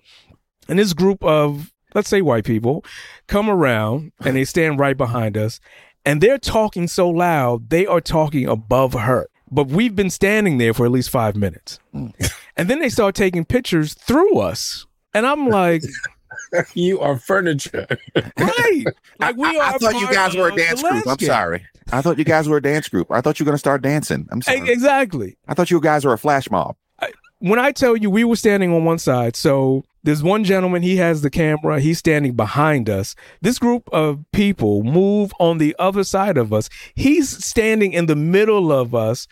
[0.68, 2.84] and this group of let's say white people
[3.28, 5.60] come around and they stand right behind us,
[6.04, 9.28] and they're talking so loud they are talking above her.
[9.52, 12.14] But we've been standing there for at least five minutes, Mm.
[12.58, 15.84] and then they start taking pictures through us, and I'm like,
[16.74, 17.88] You are furniture.
[18.16, 18.84] right,
[19.20, 19.74] like we are.
[19.74, 21.06] I thought you guys were a dance group.
[21.08, 21.66] I'm sorry.
[21.92, 23.12] I thought you guys were a dance group.
[23.12, 24.28] I thought you were gonna start dancing.
[24.32, 24.70] I'm sorry.
[24.70, 25.38] Exactly.
[25.48, 26.76] I thought you guys were a flash mob.
[27.40, 30.98] When I tell you we were standing on one side, so there's one gentleman, he
[30.98, 33.16] has the camera, he's standing behind us.
[33.42, 36.70] This group of people move on the other side of us.
[36.96, 39.28] He's standing in the middle of us,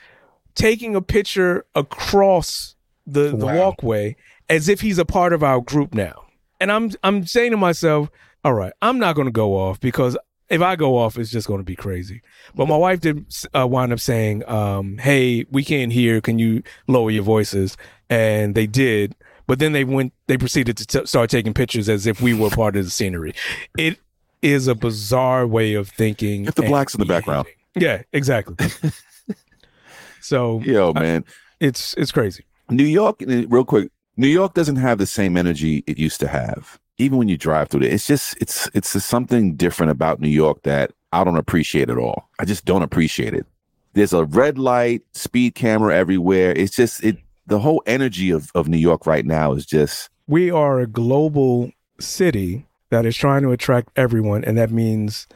[0.56, 3.56] taking a picture across the, the Wow.
[3.58, 4.16] walkway
[4.50, 6.24] as if he's a part of our group now.
[6.60, 8.10] And I'm I'm saying to myself,
[8.44, 10.18] all right, I'm not going to go off because
[10.50, 12.22] if I go off, it's just going to be crazy.
[12.56, 16.22] But my wife did uh, wind up saying, um, "Hey, we can't hear.
[16.22, 17.76] Can you lower your voices?"
[18.10, 19.16] And they did.
[19.48, 20.14] But then they went.
[20.28, 23.34] They proceeded to t- start taking pictures as if we were part of the scenery.
[23.78, 23.98] It
[24.42, 26.44] is a bizarre way of thinking.
[26.44, 27.48] Get the blacks in the background.
[27.76, 28.56] Yeah, exactly.
[30.22, 31.24] so Yo, man.
[31.60, 32.44] it's it's crazy.
[32.70, 33.92] New York, uh, real quick.
[34.18, 36.80] New York doesn't have the same energy it used to have.
[36.98, 40.64] Even when you drive through it, it's just it's it's something different about New York
[40.64, 42.28] that I don't appreciate at all.
[42.40, 43.46] I just don't appreciate it.
[43.94, 46.52] There's a red light, speed camera everywhere.
[46.52, 47.18] It's just it.
[47.48, 51.72] The whole energy of of New York right now is just we are a global
[52.00, 55.28] city that is trying to attract everyone, and that means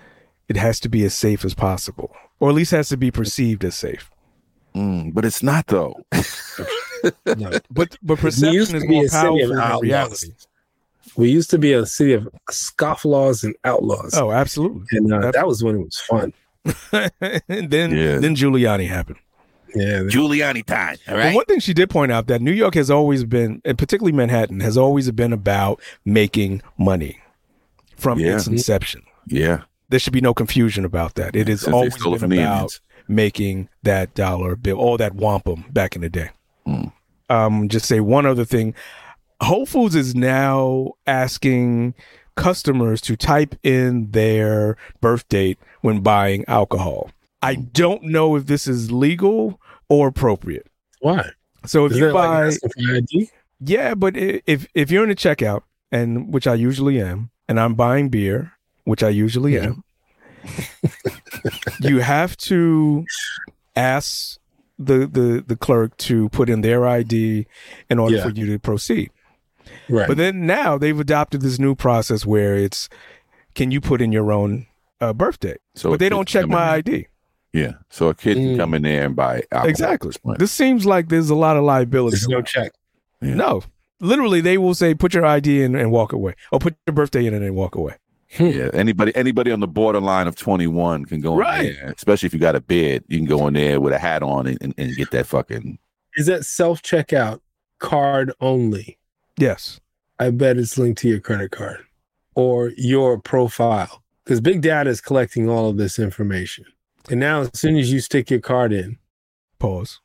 [0.50, 3.64] it has to be as safe as possible, or at least has to be perceived
[3.64, 4.12] as safe.
[4.76, 5.96] mm, but it's not though.
[7.26, 7.50] No.
[7.72, 10.28] But but perception is more a city of powerful than reality.
[11.18, 14.14] We used to be a city of scofflaws and outlaws.
[14.16, 14.84] Oh, absolutely.
[14.92, 16.32] and uh, that was when it was fun.
[17.50, 18.20] and then Yeah.
[18.20, 19.18] then Giuliani happened.
[19.76, 20.00] Yeah.
[20.02, 20.98] Giuliani time.
[21.08, 23.78] All But one thing she did point out that New York has always been, and
[23.78, 27.20] particularly Manhattan, has always been about making money
[27.98, 28.36] from Yeah.
[28.36, 29.02] its inception.
[29.28, 29.62] Yeah.
[29.90, 31.36] There should be no confusion about that.
[31.36, 32.82] It has Since always been about Indians.
[33.08, 36.30] making that dollar bill all that wampum back in the day.
[36.68, 36.92] Mm.
[37.30, 38.74] Um, just say one other thing.
[39.42, 41.94] Whole Foods is now asking
[42.36, 47.10] customers to type in their birth date when buying alcohol.
[47.42, 49.60] I don't know if this is legal
[49.92, 50.68] or appropriate.
[51.02, 51.32] Why?
[51.66, 53.30] So if Is you that like buy, ID?
[53.60, 57.76] yeah, but if if you're in the checkout, and which I usually am, and I'm
[57.76, 58.54] buying beer,
[58.86, 59.84] which I usually am,
[61.82, 63.06] you have to
[63.76, 64.40] ask
[64.80, 67.46] the the the clerk to put in their ID
[67.90, 68.24] in order Yeah.
[68.24, 69.12] for you to proceed.
[69.90, 70.08] Right.
[70.08, 72.90] But then now they've adopted this new process where it's
[73.56, 74.68] can you put in your own
[75.02, 75.58] uh, birthday?
[75.76, 76.96] So but they don't check my there.
[76.96, 77.08] ID.
[77.54, 77.74] Yeah.
[77.90, 78.58] So a kid can Mm.
[78.58, 79.68] come in there and buy alcohol.
[79.70, 80.12] Exactly.
[80.38, 82.16] this seems like there's a lot of liability.
[82.16, 82.72] There's no check.
[83.22, 83.34] Yeah.
[83.36, 83.64] No,
[84.00, 87.26] literally, they will say, "Put your ID in and walk away," or "Put your birthday
[87.26, 87.96] in and then walk away."
[88.40, 91.76] Yeah, anybody anybody on the borderline of 21 can go in Right.
[91.76, 93.04] there, especially if you got a bed.
[93.10, 95.78] You can go in there with a hat on and, and, and get that fucking.
[96.16, 97.42] Is that self checkout
[97.80, 98.98] card only?
[99.38, 99.82] Yes,
[100.20, 101.80] I bet it's linked to your credit card
[102.34, 106.64] or your profile because Big Data is collecting all of this information.
[107.10, 108.98] And now, as soon as you stick your card in,
[109.60, 110.00] pause.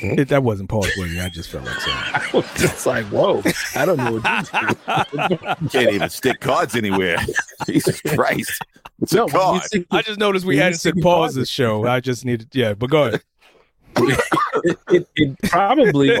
[0.00, 0.18] Hmm?
[0.18, 1.20] It, that wasn't pause worthy.
[1.20, 1.96] I just felt like saying.
[1.98, 2.14] it.
[2.34, 3.42] I was just like, whoa,
[3.76, 5.68] I don't know what you do.
[5.68, 7.18] Can't even stick cards anywhere.
[7.66, 8.58] Jesus Christ!
[9.02, 9.62] It's No, a card.
[9.64, 11.34] stick I just noticed we hadn't see said the pause pause.
[11.34, 11.86] this show.
[11.86, 12.72] I just needed, yeah.
[12.74, 13.22] But go ahead.
[14.64, 16.16] it, it, it probably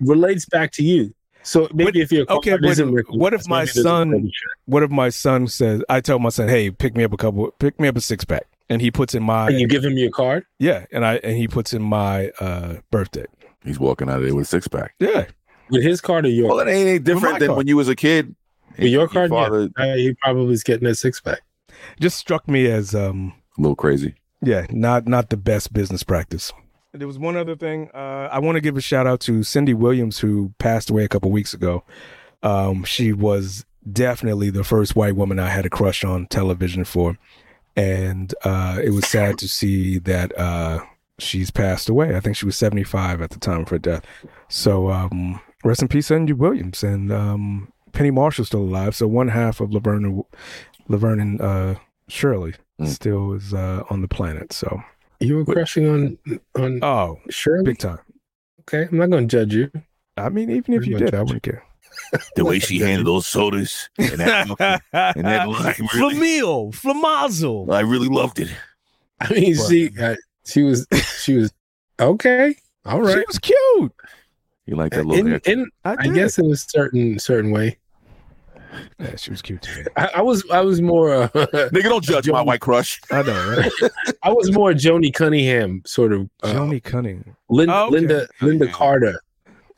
[0.00, 1.12] relates back to you.
[1.44, 4.30] So maybe But- if your okay, but isn't what if my maybe there's a son-
[4.66, 5.82] What if my son says?
[5.88, 7.50] I tell my son, "Hey, pick me up a couple.
[7.58, 9.98] Pick me up a six pack." and he puts in my And you give him
[9.98, 10.44] your card.
[10.58, 13.26] yeah, and I and he puts in my uh birthday.
[13.64, 14.94] He's walking out of there with a six pack.
[14.98, 15.26] Yeah,
[15.68, 17.56] With his card or your Well, it ain't any different than card.
[17.58, 18.34] when you was a kid.
[18.78, 19.44] With your card, yeah.
[19.44, 21.40] father- Uh, he probably is getting a six pack.
[22.00, 24.14] just struck me as um A little crazy.
[24.40, 26.52] yeah, not not the best business practice.
[26.94, 27.90] There was one other thing.
[27.94, 31.08] Uh, I want to give a shout out to Cindy Williams, who passed away a
[31.08, 31.84] couple weeks ago.
[32.42, 37.16] Um, she was definitely the first white woman I had a crush on television for,
[37.76, 40.80] and uh, it was sad to see that uh,
[41.18, 42.14] she's passed away.
[42.14, 44.04] I think she was seventy five at the time of her death.
[44.48, 48.94] So um, rest in peace, Cindy Williams, and um, Penny Marshall's still alive.
[48.94, 50.24] So one half of Laverne and
[50.88, 51.74] Laverne and uh,
[52.08, 52.88] Shirley Mm.
[52.88, 54.50] still is uh, on the planet.
[54.52, 54.82] So
[55.22, 56.18] You were crushing on
[56.56, 57.64] on oh, Shirley.
[57.64, 57.98] big time.
[58.60, 59.70] Okay, I'm not going to judge you.
[60.16, 61.64] I mean, even if Pretty you did, I wouldn't care.
[62.36, 67.72] The way she handled those sodas and that, and that line, really, Flamil, Flamazel.
[67.72, 68.48] I really loved it.
[69.20, 70.86] I mean, But- see, uh, she was
[71.22, 71.52] she was
[72.00, 72.54] okay.
[72.84, 73.14] all right.
[73.14, 73.92] She was cute.
[74.66, 77.78] You like that little In, in, I, I guess in a certain certain way.
[78.98, 79.84] Yeah, she was cute too.
[79.96, 83.00] I, I was I was more uh, Nigga, don't judge my white crush.
[83.10, 83.92] I know, right?
[84.22, 87.36] I was more Joanie Cunningham sort of uh, Joanie Cunningham.
[87.50, 88.06] Lynda Oh, okay.
[88.06, 89.20] Lynda Lynda Carter.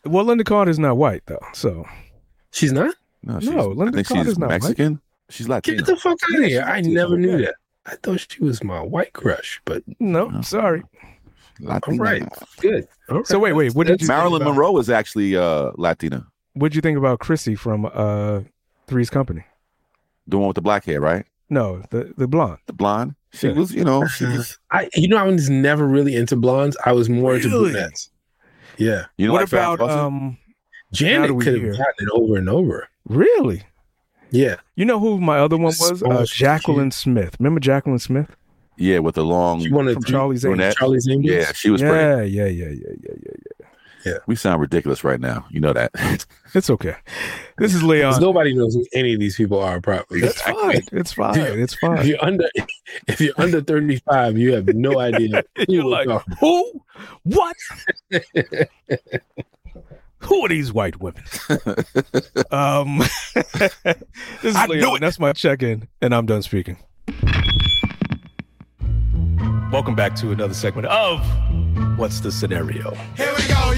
[0.05, 1.85] Well, Lynda Carter's not white though, so
[2.53, 2.95] She's not.
[3.23, 4.63] No, No, Lynda think Carter's she's not white.
[4.63, 5.01] Mexican.
[5.31, 5.79] She's Latina.
[5.79, 6.63] Get the fuck out of here!
[6.63, 7.55] I never knew that.
[7.87, 10.41] I thought she was my white crush, but no, No.
[10.43, 10.83] sorry.
[11.61, 12.03] Latina.
[12.03, 12.23] right,
[12.61, 12.87] good.
[13.09, 13.27] All right.
[13.27, 16.27] So wait, wait, what did you Marilyn think about, Monroe is actually uh, Latina.
[16.55, 18.41] What'd you think about Chrissy from uh
[18.87, 19.45] Three's Company?
[20.27, 21.27] The one with the black hair, right?
[21.51, 22.59] No, the the blonde.
[22.67, 23.15] The blonde.
[23.33, 23.55] She Yeah.
[23.55, 26.77] was, you know, she's, I you know I was never really into blondes.
[26.87, 27.73] I was more into Really?
[27.73, 28.11] brunettes.
[28.79, 30.39] Yeah, you know, what like about um?
[30.93, 32.89] Janet could have gotten it over and over.
[33.09, 33.63] Really?
[34.31, 36.03] Yeah, You know who my other one was?
[36.03, 37.37] Oh, Uh, she's Jaclyn Smith.
[37.39, 38.35] Remember Jaclyn Smith
[38.77, 39.61] yeah, with the long.
[39.61, 40.75] she wanted from Charlie's Angels?
[40.75, 41.33] Charlie's Angels.
[41.37, 42.31] Yeah, she was pretty.
[42.33, 43.64] Yeah, yeah, yeah, yeah, yeah, yeah.
[44.27, 45.47] We sound ridiculous right now.
[45.51, 46.27] You know that.
[46.57, 46.95] It's okay.
[47.59, 48.21] This is Leon.
[48.21, 50.21] nobody knows who any of these people are properly.
[50.23, 50.83] It's fine.
[50.93, 51.37] It's fine.
[51.41, 51.99] It's fine.
[51.99, 52.49] If you're under,
[53.09, 55.43] if you're under 35, you have no idea.
[55.57, 56.81] who You're we're like, who?
[57.25, 57.57] What?
[60.19, 61.25] who are these white women?
[62.53, 62.99] um,
[63.35, 63.75] this
[64.45, 64.97] is I knew Leon.
[64.97, 65.01] it.
[65.01, 66.77] That's my check-in, and I'm done speaking.
[69.73, 71.21] Welcome back to another segment of
[71.99, 72.95] What's the Scenario?
[73.17, 73.73] Here we go,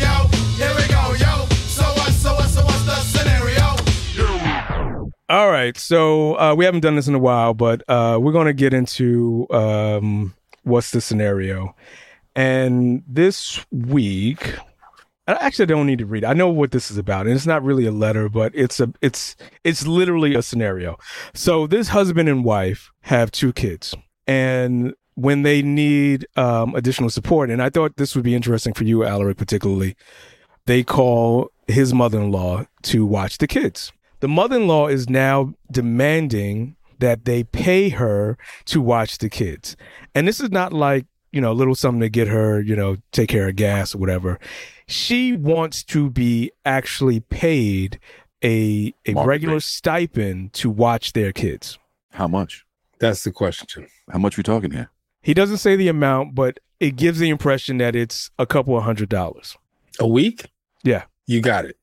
[5.28, 8.46] All right, so uh, we haven't done this in a while, but uh, we're going
[8.46, 11.74] to get into um, what's the scenario.
[12.36, 14.54] And this week,
[15.26, 16.22] I actually don't need to read.
[16.22, 16.28] it.
[16.28, 18.92] I know what this is about, and it's not really a letter, but it's a
[19.02, 20.96] it's it's literally a scenario.
[21.34, 23.96] So this husband and wife have two kids,
[24.28, 28.84] and when they need um, additional support, and I thought this would be interesting for
[28.84, 29.96] you, Alaric, particularly,
[30.66, 33.92] they call his mother-in-law to watch the kids.
[34.20, 39.76] The mother-in-law is now demanding that they pay her to watch the kids.
[40.14, 42.96] And this is not like, you know, a little something to get her, you know,
[43.12, 44.38] take care of gas or whatever.
[44.86, 47.98] She wants to be actually paid
[48.42, 49.62] a a Market regular rate.
[49.62, 51.78] stipend to watch their kids.
[52.12, 52.64] How much?
[52.98, 53.88] That's the question.
[54.10, 54.90] How much we talking here?
[55.20, 58.84] He doesn't say the amount, but it gives the impression that it's a couple of
[58.84, 59.56] hundred dollars.
[59.98, 60.46] A week?
[60.84, 61.04] Yeah.
[61.26, 61.76] You got it.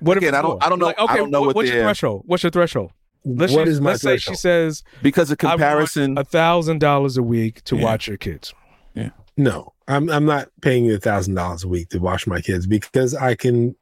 [0.00, 1.70] What Again, if I don't- I don't know- Like, I don't know what- what what's
[1.70, 2.22] your threshold?
[2.26, 2.92] What's your threshold?
[3.24, 6.16] Let's, What just- is my let's say she says Because of comparison.
[6.16, 7.82] a thousand dollars a week to Yeah.
[7.84, 8.54] watch your kids.
[8.94, 9.10] Yeah.
[9.36, 12.66] No, I'm I'm not paying you a thousand dollars a week to watch my kids
[12.66, 13.76] because I can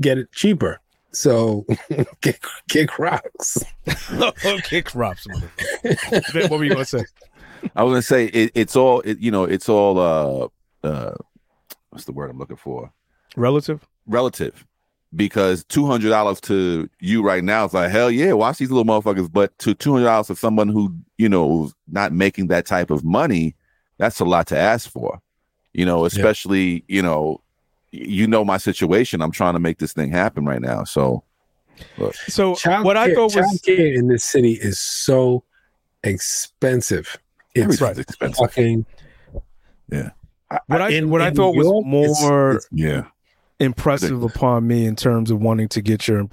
[0.00, 0.80] get it cheaper.
[1.12, 1.64] So
[2.68, 3.64] kick, rocks.
[4.64, 5.26] kick rocks.
[5.26, 7.04] what were you gonna say?
[7.74, 9.00] I was gonna say it, it's all.
[9.00, 9.98] It, you know, it's all.
[9.98, 11.14] Uh, uh,
[11.90, 12.92] what's the word I'm looking for?
[13.36, 13.86] Relative?
[14.06, 14.66] Relative.
[15.14, 18.84] Because two hundred dollars to you right now is like hell yeah, watch these little
[18.84, 19.32] motherfuckers.
[19.32, 22.90] But to two hundred dollars to someone who you know who's not making that type
[22.90, 23.54] of money,
[23.98, 25.20] that's a lot to ask for.
[25.72, 27.40] You know, especially you know,
[27.92, 29.22] you know my situation.
[29.22, 30.84] I'm trying to make this thing happen right now.
[30.84, 31.22] So
[32.28, 35.44] So Child what I care, thought was care in this city is so
[36.02, 37.16] expensive.
[37.54, 38.36] It's everything's expensive.
[38.38, 38.86] fucking.
[39.90, 40.10] Yeah.
[40.66, 43.04] what I in- what I thought New was York, it's- more it's- Yeah.
[43.58, 46.28] Impressive upon me in terms of wanting to get your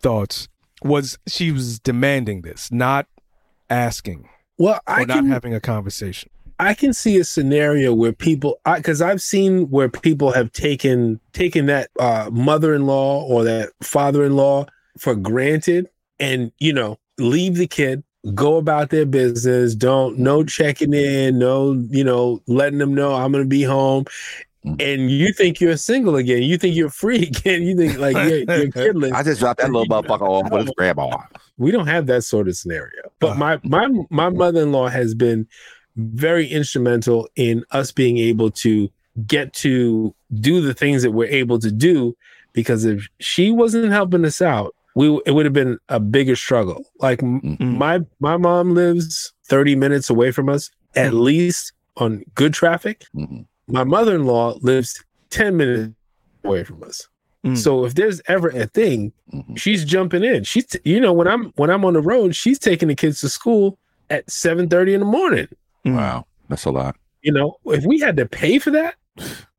[0.00, 0.48] thoughts
[0.82, 3.06] was she was demanding this, not
[3.70, 6.30] asking well, or I not can having a conversation.
[6.60, 11.66] I can see a scenario where people, because I've seen where people have taken taken
[11.66, 14.66] that uh, mother-in-law or that father-in-law
[14.98, 15.88] for granted,
[16.18, 18.02] and you know, leave the kid,
[18.34, 19.76] go about their business.
[19.76, 24.06] Don't no checking in, no, you know, letting them know I'm gonna be home.
[24.76, 24.94] Mhm.
[24.94, 26.42] And you think you're single again.
[26.42, 27.62] You think you're free again.
[27.62, 29.12] You think like you're, you're kidless.
[29.12, 31.18] I just dropped that little motherfucker off with his grandma.
[31.56, 33.02] we don't have that sort of scenario.
[33.20, 33.34] But Uh.
[33.36, 35.46] my my my mother-in-law has been
[35.96, 38.88] very instrumental in us being able to
[39.26, 42.16] get to do the things that we're able to do
[42.52, 46.84] because if she wasn't helping us out, we it would have been a bigger struggle.
[47.00, 47.76] Like m- Mm.
[47.78, 53.04] my my mom lives 30 minutes away from us at least on good traffic.
[53.16, 53.46] Mhm.
[53.68, 55.94] My mother-in-law lives 10 minutes
[56.44, 57.06] away from us.
[57.46, 57.56] Mm.
[57.56, 59.56] So if there's ever a thing Mhm.
[59.58, 60.42] she's jumping in.
[60.44, 63.20] She's t- you know when I'm when I'm on the road, she's taking the kids
[63.20, 63.78] to school
[64.10, 65.46] at seven thirty in the morning.
[65.86, 65.94] Mm.
[65.96, 66.96] Wow, that's a lot.
[67.22, 68.94] You know, if we had to pay for that,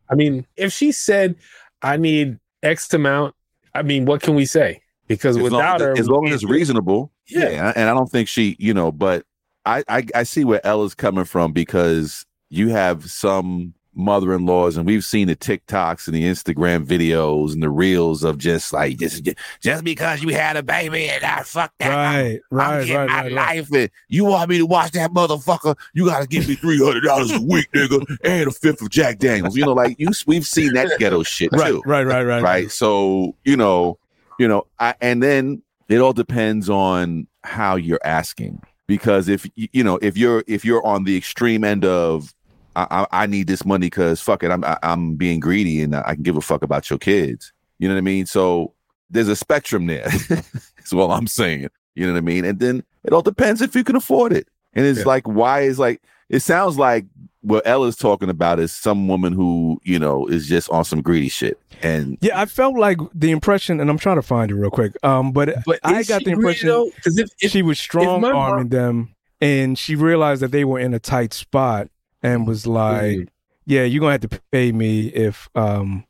[0.10, 1.36] I mean, if she said
[1.82, 3.34] I need X amount,
[3.74, 4.82] I mean, what can we say?
[5.08, 7.50] Because As without as, her, as long as it's reasonable, Yeah.
[7.50, 7.74] yeah.
[7.76, 9.24] And I don't think she, you know, but
[9.66, 15.04] I, I, I see where Ella's coming from because you have some mother-in-laws, and we've
[15.04, 19.28] seen the TikToks and the Instagram videos and the reels of just like just
[19.62, 21.90] just because you had a baby and I fuck that.
[21.90, 23.32] Right, I'm right, getting right, my right.
[23.32, 25.78] life, and you want me to watch that motherfucker?
[25.94, 29.20] You gotta give me three hundred dollars a week, nigga, and a fifth of Jack
[29.20, 29.56] Daniels.
[29.56, 32.72] You know, like you, we've seen that ghetto shit Right, too right, right, right, right?
[32.72, 33.98] So you know,
[34.40, 39.84] you know, I, and then it all depends on how you're asking because if you
[39.84, 42.34] know if you're if you're on the extreme end of
[42.76, 45.96] I, I, I need this money because fuck it, I'm I, I'm being greedy and
[45.96, 47.52] I can give a fuck about your kids.
[47.80, 48.26] You know what I mean?
[48.26, 48.74] So
[49.10, 50.08] there's a spectrum there.
[50.30, 51.70] That's all I'm saying.
[51.96, 52.46] You know what I mean?
[52.46, 54.48] And then it all depends if you can afford it.
[54.74, 55.06] And it's Yeah.
[55.06, 57.06] like, why is like it sounds like
[57.42, 61.30] what Ella's talking about is some woman who, you know, is just on some greedy
[61.30, 61.58] shit.
[61.82, 64.94] And Yeah, I felt like the impression, and I'm trying to find it real quick.
[65.04, 68.38] Um, but, But I got the impression because if, if she was strong my mom-
[68.38, 71.88] arming them, and she realized that they were in a tight spot,
[72.24, 73.30] and was like.
[73.66, 76.06] "Yeah, you're gonna have to pay me if um."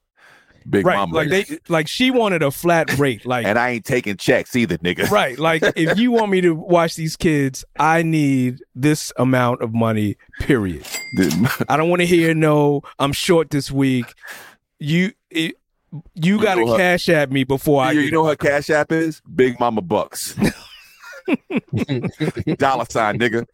[0.70, 1.16] Big right, Mama.
[1.16, 4.78] like they like she wanted a flat rate, like and I ain't taking checks either,
[4.80, 5.10] nigga.
[5.10, 9.74] right, like if you want me to watch these kids, I need this amount of
[9.74, 10.18] money.
[10.42, 10.86] Period.
[11.70, 12.82] I don't want to hear no.
[13.00, 14.06] I'm short this week.
[14.80, 15.56] You it,
[16.14, 17.92] you You got to her- cash at me before I.
[17.94, 20.36] you, know her cash app is Big Mama Bucks.
[22.58, 23.46] Dollar sign, nigga.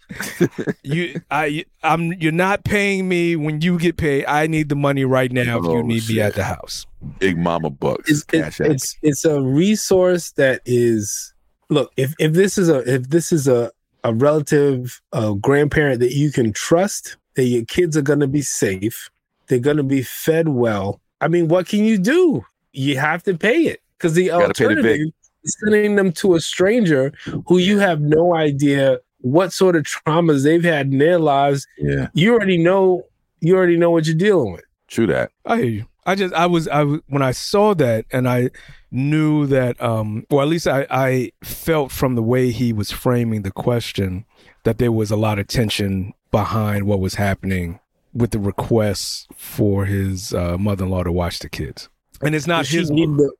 [0.83, 4.25] you I I'm you're not paying me when you get paid.
[4.25, 6.85] I need the money right now if Oh, you need me at the house.
[7.19, 8.09] Big Mama Bucks.
[8.09, 11.33] it's, cash it's, it's it's a resource that is
[11.69, 13.71] look if if this is a if this is a
[14.03, 18.41] a relative a grandparent that you can trust that your kids are going to be
[18.41, 19.09] safe
[19.47, 23.35] they're going to be fed well i mean what can you do you have to
[23.35, 25.11] pay it because the gotta pay the alternative is
[25.45, 27.13] sending them to a stranger
[27.47, 32.07] who you have no idea what sort of traumas they've had in their lives yeah,
[32.13, 33.03] you already know
[33.41, 35.31] you already know what you're dealing with true that.
[35.45, 35.85] I hear you.
[36.05, 38.51] I just I was I was when I saw that and I
[38.91, 43.41] knew that um or at least I I felt from the way he was framing
[43.41, 44.25] the question
[44.63, 47.79] that there was a lot of tension behind what was happening
[48.13, 51.89] with the requests for his uh, mother-in-law to watch the kids.
[52.21, 53.31] And it's not Does she his need the,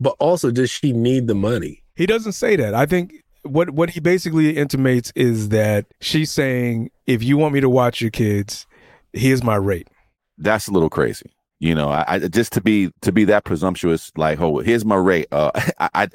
[0.00, 2.74] but also does she need the money He doesn't say that.
[2.74, 7.60] I think what what he basically intimates is that she's saying, if you want me
[7.60, 8.66] to watch your kids,
[9.12, 9.88] here's my rate.
[10.38, 11.30] That's a little crazy.
[11.58, 14.96] You know, I, I just to be to be that presumptuous, like, oh, here's my
[14.96, 15.26] rate.
[15.30, 16.08] Uh, I, I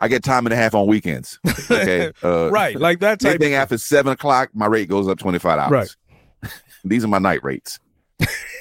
[0.00, 1.40] I get time and a half on weekends.
[1.70, 3.30] Okay, uh, right, like that type.
[3.30, 5.96] Anything after seven o'clock, my rate goes up twenty five dollars.
[6.42, 6.52] Right.
[6.84, 7.78] These are my night rates.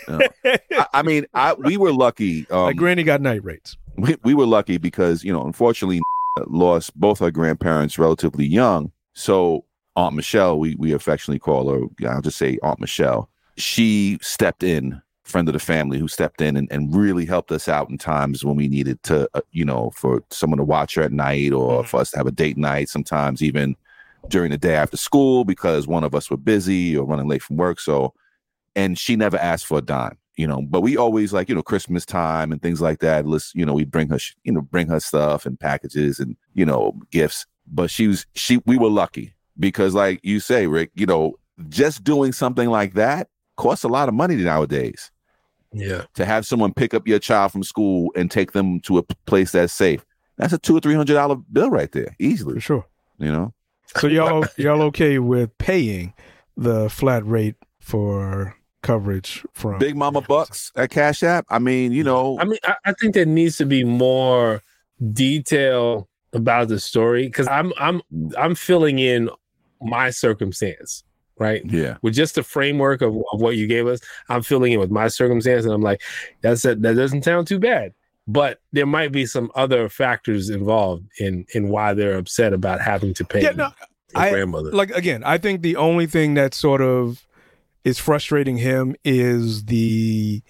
[0.08, 2.50] Uh, I, I mean, I we were lucky.
[2.50, 3.78] Um, like Granny got night rates.
[4.02, 6.02] We, we were lucky because you know unfortunately
[6.48, 8.92] lost both our grandparents relatively young.
[9.14, 9.66] So
[9.98, 13.30] aunt michelle we, we affectionately call her i'll just say aunt michelle.
[13.58, 17.70] She stepped in friend of the family who stepped in and, and really helped us
[17.70, 21.04] out in times when we needed to uh, you know for someone to watch her
[21.04, 23.76] at night or for us to have a date night sometimes even
[24.30, 27.58] during the day after school because one of us were busy or running late from
[27.58, 27.80] work.
[27.80, 28.14] So
[28.76, 31.62] and she never asked for a dime you know but we always like you know
[31.62, 34.88] christmas time and things like that let's you know we bring her you know bring
[34.88, 37.46] her stuff and packages and you know gifts.
[37.68, 41.36] But she was she we were lucky because like you say rick you know
[41.70, 43.28] just doing something like that
[43.58, 45.12] costs a lot of money nowadays.
[45.74, 46.04] Yeah.
[46.16, 49.52] To have someone pick up your child from school and take them to a place
[49.52, 50.06] that's safe.
[50.38, 52.86] That's a two or three hundred dollar bill right there easily For sure.
[53.20, 53.54] you know?
[53.98, 56.14] So y'all y'all okay with paying
[56.58, 62.04] the flat rate for coverage from big mama bucks at cash app i mean you
[62.04, 64.62] know I mean, I, I think there needs to be more
[65.14, 68.02] detail about the story because I'm I'm
[68.38, 69.30] I'm filling in
[69.82, 71.04] my circumstance,
[71.38, 71.62] right?
[71.66, 71.98] Yeah.
[72.02, 75.08] With just the framework of, of what you gave us, I'm filling in with my
[75.10, 76.02] circumstance, and I'm like,
[76.42, 77.94] that's that doesn't sound too bad.
[78.28, 83.14] But there might be some other factors involved in in why they're upset about having
[83.16, 83.70] to pay Yeah, no,
[84.14, 84.72] their I- grandmother.
[84.72, 87.26] like again, I think the only thing that sort of
[87.84, 90.42] is frustrating him is the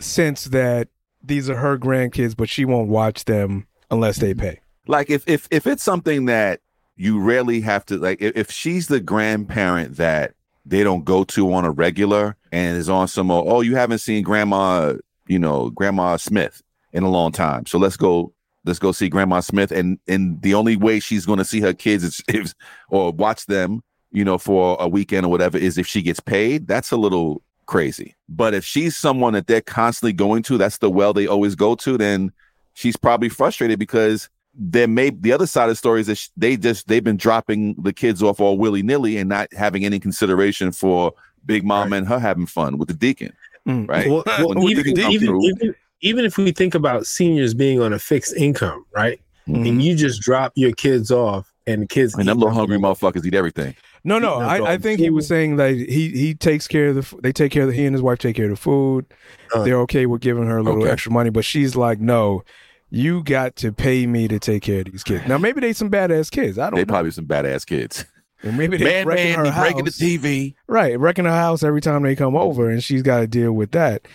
[0.00, 0.88] sense that
[1.22, 4.60] these are her grandkids, but she won't watch them unless they pay.
[4.86, 6.60] Like if if if it's something that
[6.96, 10.34] you rarely have to like if, if she's the grandparent that
[10.66, 14.22] they don't go to on a regular and is on some oh you haven't seen
[14.22, 14.94] grandma
[15.26, 16.62] you know grandma Smith
[16.92, 18.32] in a long time so let's go
[18.64, 21.74] let's go see grandma Smith and and the only way she's going to see her
[21.74, 22.54] kids is
[22.88, 23.82] or watch them
[24.14, 27.42] you know for a weekend or whatever is if she gets paid that's a little
[27.66, 31.54] crazy but if she's someone that they're constantly going to that's the well they always
[31.54, 32.30] go to then
[32.74, 36.56] she's probably frustrated because there may the other side of the story is that they
[36.56, 40.70] just they've been dropping the kids off all willy nilly and not having any consideration
[40.72, 41.12] for
[41.46, 43.30] Big Mom and her having fun with the deacon,
[43.68, 43.86] Mm.
[43.88, 44.08] right?
[44.08, 47.52] Well, well, When the even, deacon even, through- even, even if we think about seniors
[47.54, 49.20] being on a fixed income, right?
[49.48, 49.66] Mm-hmm.
[49.66, 53.24] And you just drop your kids off, and the kids and them little hungry motherfuckers
[53.26, 53.74] eat everything.
[54.06, 57.16] No, no, I, I think he was saying like he he takes care of the
[57.22, 59.06] they take care of the he and his wife take care of the food.
[59.54, 59.64] Uh.
[59.64, 60.90] They're okay with giving her a little Okay.
[60.92, 62.44] extra money, but she's like, no,
[62.90, 65.26] you got to pay me to take care of these kids.
[65.26, 66.58] Now maybe they some badass kids.
[66.58, 66.76] I don't know.
[66.76, 66.92] They know.
[66.92, 68.04] probably some badass kids.
[68.42, 69.62] And maybe they wrecking her house.
[69.64, 70.54] Breaking the TV.
[70.66, 73.70] Right, wrecking her house every time they come over, and she's got to deal with
[73.70, 74.06] that.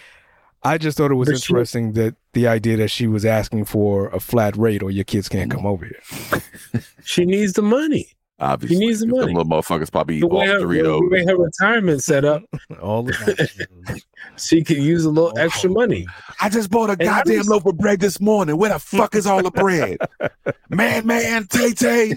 [0.62, 3.66] I just thought it was But she- interesting that the idea that she was asking
[3.66, 6.42] for a flat rate or your kids can't come over here.
[7.04, 8.10] She needs the money.
[8.42, 9.34] Obviously, He needs the 'cause them money.
[9.34, 11.12] little motherfuckers probably eat The all way, her, the Doritos.
[11.12, 12.44] way her retirement set up,
[12.82, 13.98] All the time.
[14.38, 16.08] she could use a little extra money.
[16.40, 18.58] I just bought a And goddamn just- loaf of bread this morning.
[18.58, 19.98] Where the fuck is all the bread?
[20.70, 22.16] man, man, Tay Tay.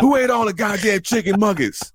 [0.00, 1.92] Who ate all the goddamn chicken nuggets?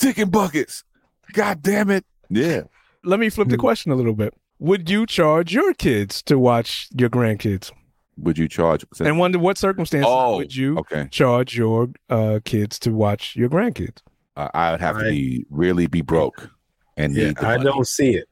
[0.00, 0.84] Chicken buckets.
[1.32, 2.04] God damn it.
[2.28, 2.62] Yeah.
[3.04, 3.60] Let me flip the hmm.
[3.60, 4.34] question a little bit.
[4.58, 7.72] Would you charge your kids to watch your grandkids?
[8.18, 8.84] Would you charge?
[9.00, 11.08] And under what circumstances oh, would you okay.
[11.10, 13.98] charge your uh, kids to watch your grandkids?
[14.36, 16.50] Uh, I would have to be really be broke
[16.96, 17.70] and Yeah, need the I money.
[17.70, 18.28] don't see it.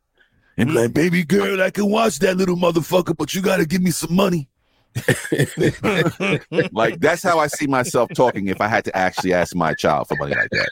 [0.57, 3.67] And be like, baby girl, I can watch that little motherfucker, but you got to
[3.67, 4.49] give me some money.
[6.73, 10.07] like that's how I see myself talking if I had to actually ask my child
[10.07, 10.71] for money like that.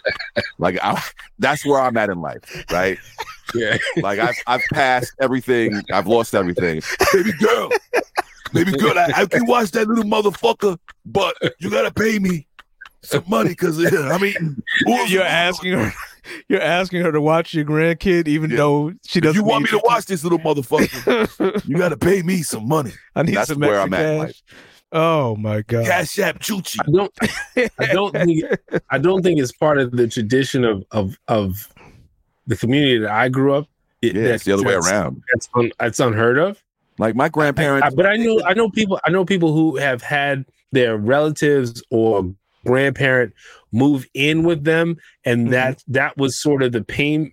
[0.58, 1.02] Like I,
[1.40, 2.98] that's where I'm at in life, right?
[3.52, 3.78] Yeah.
[3.96, 6.82] Like I've I've passed everything, I've lost everything.
[7.12, 7.70] Baby girl,
[8.52, 12.46] baby girl, I, I can watch that little motherfucker, but you gotta pay me
[13.02, 14.62] some money because I mean,
[15.08, 15.92] You're asking her.
[16.48, 18.58] You're asking her to watch your grandkid, even Yeah.
[18.58, 19.40] though she doesn't.
[19.40, 22.92] you want me to watch this little motherfucker, you gotta pay me some money.
[23.16, 24.42] I need That's some where extra I'm at in cash.
[24.92, 25.86] Oh my god!
[25.86, 26.78] Cash App Chuchi.
[26.80, 27.70] I don't.
[27.80, 28.44] I don't think.
[28.90, 31.72] I don't think it's part of the tradition of of of
[32.46, 33.66] the community that I grew up.
[34.02, 35.22] It, Yeah, it's the other way around.
[35.32, 36.62] That's un, that's unheard of.
[37.02, 40.02] Like my grandparents, I- but I know I know people I know people who have
[40.02, 42.32] had their relatives or
[42.64, 43.32] grandparent
[43.72, 45.50] move in with them, and Mhm.
[45.50, 47.32] that that was sort of the pay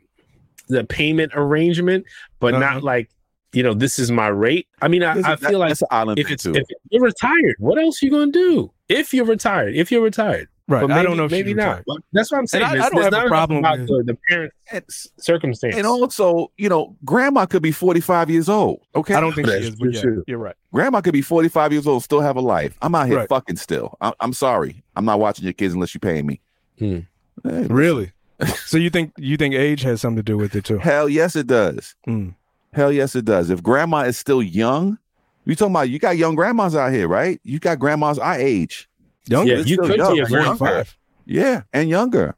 [0.69, 2.05] the payment arrangement,
[2.39, 2.59] but Uh-huh.
[2.73, 3.09] not like
[3.53, 4.65] you know this is my rate.
[4.81, 8.01] I mean, I, I feel like an island if it's if you're retired, what else
[8.01, 8.71] are you gonna do?
[8.89, 10.87] If you're retired, if you're retired, right.
[10.87, 11.79] but I don't know if maybe she's not.
[11.79, 12.03] retired.
[12.13, 12.63] That's what I'm saying.
[12.63, 14.83] I- I don't there's have a problem about with- the, the parent And,
[15.17, 15.75] circumstance.
[15.75, 18.79] and also, you know, grandma could be 45 years old.
[18.95, 19.13] Okay.
[19.13, 20.55] I don't think she That's is, but yeah, you're right.
[20.73, 22.77] grandma could be 45 years old, still have a life.
[22.81, 23.29] I'm out here Right.
[23.29, 23.97] fucking still.
[24.01, 24.83] I- I'm sorry.
[24.95, 26.39] I'm not watching your kids unless you pay me.
[26.77, 26.99] Hmm.
[27.43, 28.11] Hey, Really?
[28.65, 30.77] so you think you think age has something to do with it too?
[30.77, 31.95] Hell yes, it does.
[32.07, 32.35] Mm.
[32.73, 33.49] Hell yes, it does.
[33.49, 34.97] If grandma is still young,
[35.45, 37.39] you talking about you got young grandmas out here, right?
[37.43, 38.88] You got grandmas our age.
[39.27, 39.55] Younger?
[39.57, 40.31] yeah, you could young, be a man.
[40.31, 40.57] grandfather.
[40.85, 40.97] 45.
[41.25, 42.35] Yeah, and younger,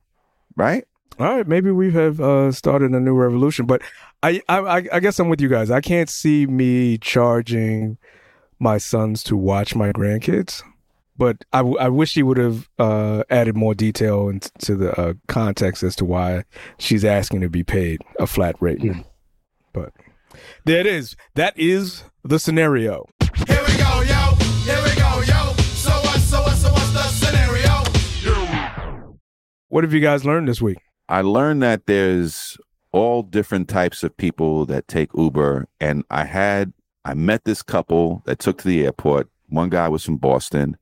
[0.55, 0.83] right?
[1.19, 3.81] All right, maybe we have uh, started a new revolution, but
[4.23, 5.69] I, I, I- I guess I'm with you guys.
[5.71, 7.97] I can't see me charging
[8.59, 10.63] my sons to watch my grandkids,
[11.17, 15.83] but I, I wish she would have uh, added more detail into the uh, context
[15.83, 16.43] as to why
[16.79, 18.81] she's asking to be paid a flat rate.
[18.81, 19.01] Hmm.
[19.73, 19.93] But
[20.65, 21.15] there it is.
[21.35, 23.05] That is the scenario.
[29.71, 30.79] What have you guys learned this week?
[31.07, 32.57] I learned that there's
[32.91, 35.65] all different types of people that take Uber.
[35.79, 36.73] And I had,
[37.05, 39.29] I met this couple that took to the airport.
[39.47, 40.75] One guy was from Boston.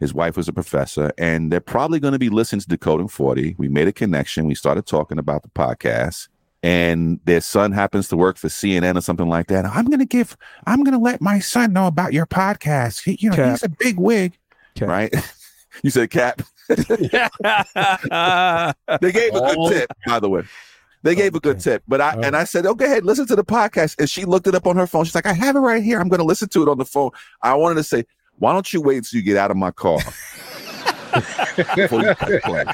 [0.00, 3.54] His wife was a professor, and they're probably going to be listening to Decoding 40.
[3.56, 4.46] We made a connection.
[4.46, 6.28] We started talking about the podcast,
[6.62, 9.64] and their son happens to work for CNN or something like that.
[9.64, 13.02] I'm going to give, I'm going to let my son know about your podcast.
[13.04, 13.50] He, you know, Cap.
[13.52, 14.36] he's a big wig,
[14.74, 14.88] Cap.
[14.88, 15.14] right?
[15.82, 16.42] you said cap.
[19.00, 19.68] They gave a Oh.
[19.68, 20.42] good tip, by the way.
[21.02, 22.20] They gave a good tip, but I Oh.
[22.22, 24.66] and I said, oh, "Okay, ahead, listen to the podcast." And she looked it up
[24.66, 25.04] on her phone.
[25.04, 26.00] She's like, "I have it right here.
[26.00, 27.10] I'm going to listen to it on the phone."
[27.42, 28.04] I wanted to say,
[28.38, 29.98] "Why don't you wait until you get out of my car?"
[31.76, 32.64] before you press play?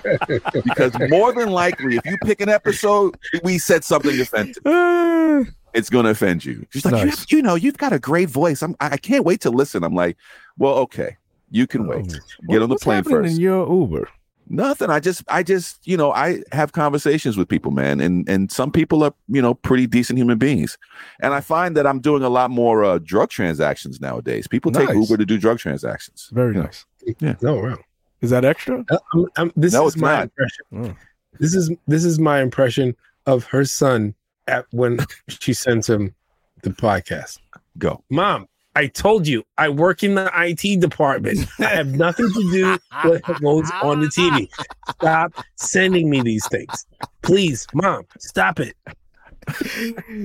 [0.64, 4.62] Because more than likely, if you pick an episode, we said something offensive.
[5.74, 6.66] It's going to offend you.
[6.68, 8.60] She's like, you, have- you know, you've got a great voice.
[8.62, 9.82] I'm, I can't wait to listen.
[9.84, 10.18] I'm like,
[10.58, 11.16] well, okay,
[11.52, 12.06] you can wait.
[12.48, 13.34] Get on the What's plane happening first.
[13.36, 14.08] in your Uber.
[14.48, 14.90] Nothing.
[14.90, 18.72] I just, I just, you know, I have conversations with people, man, and and some
[18.72, 20.76] people are, you know, pretty decent human beings,
[21.22, 24.48] and I find that I'm doing a lot more uh, drug transactions nowadays.
[24.48, 26.28] People take Uber to do drug transactions.
[26.32, 26.84] Very nice.
[27.06, 27.12] Yeah.
[27.20, 27.42] nice.
[27.42, 27.78] No, wow.
[28.20, 28.84] Is that extra?
[28.90, 30.22] Uh, I'm- I'm- this No, is it's my not.
[30.24, 30.64] impression.
[30.72, 30.96] Mm.
[31.38, 32.94] This is this is my impression
[33.26, 34.14] of her son
[34.48, 34.98] at when
[35.28, 36.14] she sends him
[36.62, 37.38] the podcast.
[37.78, 38.02] Go.
[38.10, 41.46] Mom, I told you I work in the IT department.
[41.58, 44.48] I have nothing to do with what goes on the TV.
[44.94, 46.86] Stop sending me these things.
[47.22, 48.74] Please, mom, stop it.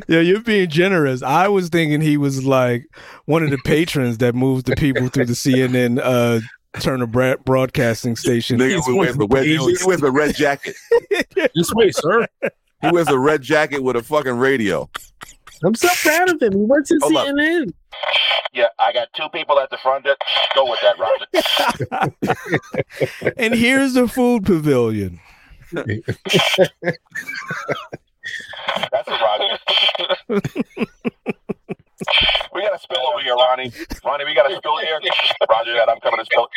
[0.07, 1.23] Yeah, you're being generous.
[1.23, 2.85] I was thinking he was like
[3.25, 6.39] one of the patrons that moves the people through the CNN uh,
[6.79, 8.59] Turner Bra- Broadcasting Station.
[8.59, 10.75] Nigga who wears the red, he wears the red jacket.
[11.55, 12.27] This way, sir.
[12.81, 14.89] He wears a red jacket with a fucking radio.
[15.63, 16.53] I'm so proud of him.
[16.53, 17.27] He works at Hold up.
[17.27, 17.73] CNN.
[18.53, 20.17] Yeah, I got two people at the front desk.
[20.55, 21.25] Go with that, Roger.
[23.37, 25.19] and here's the food pavilion.
[28.91, 29.57] That's a Roger.
[32.53, 33.71] we got a spill over here, Ronnie.
[34.03, 34.99] Ronnie, we got a spill here.
[35.49, 35.89] Roger that.
[35.89, 36.47] I'm coming to spill.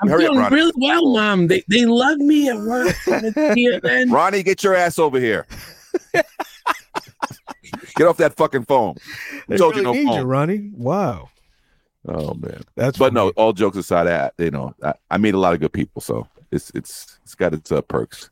[0.00, 0.56] I'm Hurry up, doing Ronnie.
[0.56, 1.46] really well, mom.
[1.48, 2.88] They they love me at work.
[3.08, 4.10] at CNN.
[4.12, 5.46] Ronnie, get your ass over here.
[7.96, 8.96] Get off that fucking phone.
[8.98, 10.26] I They told you really no need you, phone.
[10.26, 10.70] Ronnie.
[10.74, 11.30] Wow,
[12.06, 12.62] Oh man.
[12.76, 15.60] that's But no, all jokes aside, I, you know, I, I meet a lot of
[15.60, 18.30] good people, so it's it's it's got its uh, perks.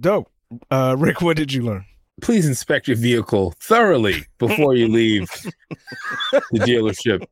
[0.00, 0.28] dope.
[0.70, 1.84] Uh, Rick, what did you learn?
[2.20, 5.28] Please inspect your vehicle thoroughly before you leave
[6.30, 7.24] the dealership.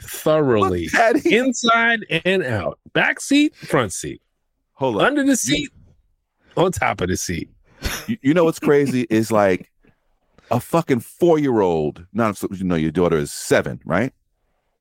[0.00, 0.86] Thoroughly.
[0.88, 2.78] Daddy, Inside and out.
[2.94, 4.22] Back seat, front seat.
[4.72, 5.04] hold on.
[5.04, 5.68] Under the seat,
[6.56, 7.50] on top of the seat.
[8.06, 9.70] You, you know what's crazy is like
[10.50, 12.04] a fucking four year old.
[12.12, 14.12] Not you know your daughter is seven, right?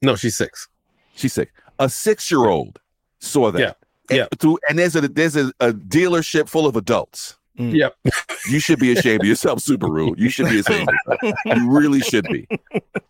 [0.01, 0.67] No, she's six.
[1.15, 1.51] She's six.
[1.79, 2.79] A six year old
[3.19, 3.59] saw that.
[3.59, 3.73] Yeah.
[4.09, 4.27] And, Yeah.
[4.39, 7.37] through, and there's a there's a, a dealership full of adults.
[7.59, 7.73] Mm.
[7.75, 7.95] Yep.
[8.47, 10.19] You should be ashamed of yourself, Super Rude.
[10.19, 10.87] You should be ashamed.
[11.47, 12.47] You really should be.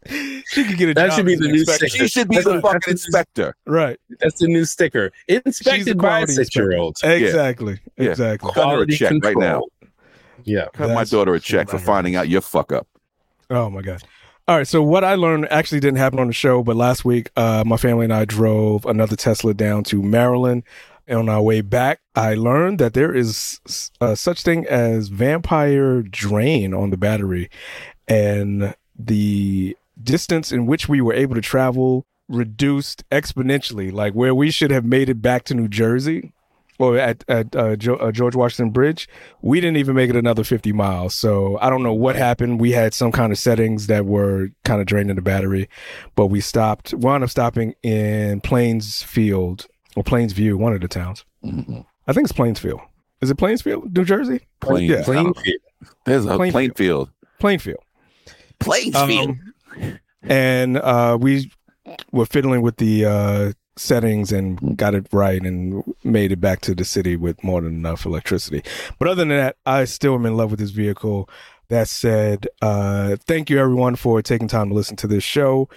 [0.08, 1.90] She could get a That job should be the new inspector.
[1.90, 2.04] sticker.
[2.04, 3.56] She should be That's the a- fucking that's a- inspector.
[3.66, 4.00] Right.
[4.22, 5.12] That's the new sticker.
[5.28, 6.96] Inspected by a six year old.
[7.04, 7.80] Exactly.
[7.98, 8.12] Yeah.
[8.12, 8.52] Exactly.
[8.54, 9.64] Cut her a check right now.
[10.46, 10.68] Yeah.
[10.74, 12.88] Cut my daughter a check for finding out your fuck up.
[13.50, 14.02] Oh my god.
[14.48, 17.32] All right, so what I learned actually didn't happen on the show, but last week,
[17.36, 20.62] uh, my family and I drove another Tesla down to Maryland.
[21.08, 23.60] And on our way back, I learned that there is
[24.02, 27.50] uh, such thing as vampire drain on the battery,
[28.08, 33.92] and the distance in which we were able to travel reduced exponentially.
[33.92, 36.34] Like where we should have made it back to New Jersey,
[36.80, 39.08] or at at uh, jo- uh, George Washington Bridge,
[39.42, 41.14] we didn't even make it another 50 miles.
[41.16, 42.60] So I don't know what happened.
[42.60, 45.70] We had some kind of settings that were kind of draining the battery,
[46.16, 46.94] but we stopped.
[46.94, 51.24] Wound up stopping in Plainsfield or Plainsview, one of the towns.
[51.44, 52.82] I think it's Plainsfield.
[53.22, 54.42] Is it Plainsfield, New Jersey?
[54.60, 55.04] Plain, Yeah.
[55.04, 55.34] Plain
[56.06, 56.52] There's a Plainfield.
[56.54, 57.10] plain field.
[57.40, 57.80] Plainfield.
[58.60, 59.30] Plainfield.
[59.30, 61.52] Um, and uh, we
[62.12, 66.74] were fiddling with the uh, settings and got it right and made it back to
[66.74, 68.64] the city with more than enough electricity.
[69.00, 71.30] But other than that, I still am in love with this vehicle.
[71.70, 75.68] That said, uh, thank you everyone for taking time to listen to this show.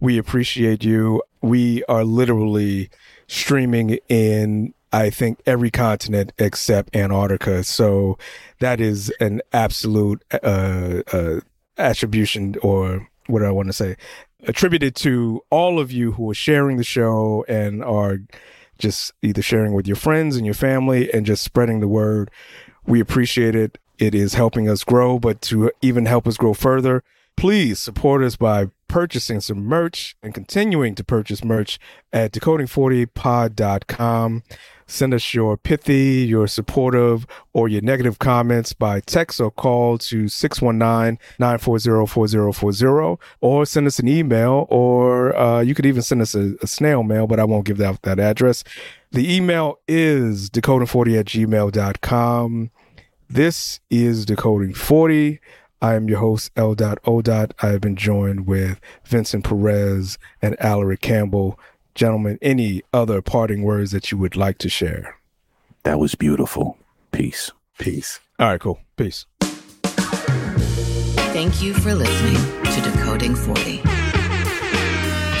[0.00, 1.22] We appreciate you.
[1.42, 2.90] We are literally
[3.26, 7.62] streaming in, I think, every continent except Antarctica.
[7.62, 8.18] So
[8.60, 11.40] that is an absolute uh, uh,
[11.76, 13.96] attribution or what do I want to say?
[14.46, 18.18] Attributed to all of you who are sharing the show and are
[18.78, 22.30] just either sharing with your friends and your family and just spreading the word.
[22.86, 23.78] We appreciate it.
[23.98, 27.02] It is helping us grow, but to even help us grow further,
[27.36, 31.80] please support us by purchasing some merch and continuing to purchase merch
[32.12, 34.44] at decoding40pod.com.
[34.86, 40.26] Send us your pithy, your supportive, or your negative comments by text or call to
[40.26, 46.68] 619-940-4040 or send us an email or uh, you could even send us a, a
[46.68, 48.62] snail mail, but I won't give out that address.
[49.10, 52.70] The email is decoding40 at gmail.com.
[53.28, 55.40] This is Decoding 40.
[55.84, 56.74] I am your host, L.
[57.06, 57.22] O.
[57.28, 61.60] I have been joined with Vincent Perez and Alaric Campbell.
[61.94, 65.18] Gentlemen, any other parting words that you would like to share?
[65.82, 66.78] That was beautiful.
[67.12, 67.50] Peace.
[67.76, 68.18] Peace.
[68.38, 68.80] All right, cool.
[68.96, 69.26] Peace.
[71.34, 72.40] Thank you for listening
[72.72, 73.82] to Decoding 40.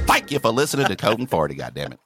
[0.06, 1.98] Thank you for listening to Coding 40, goddammit.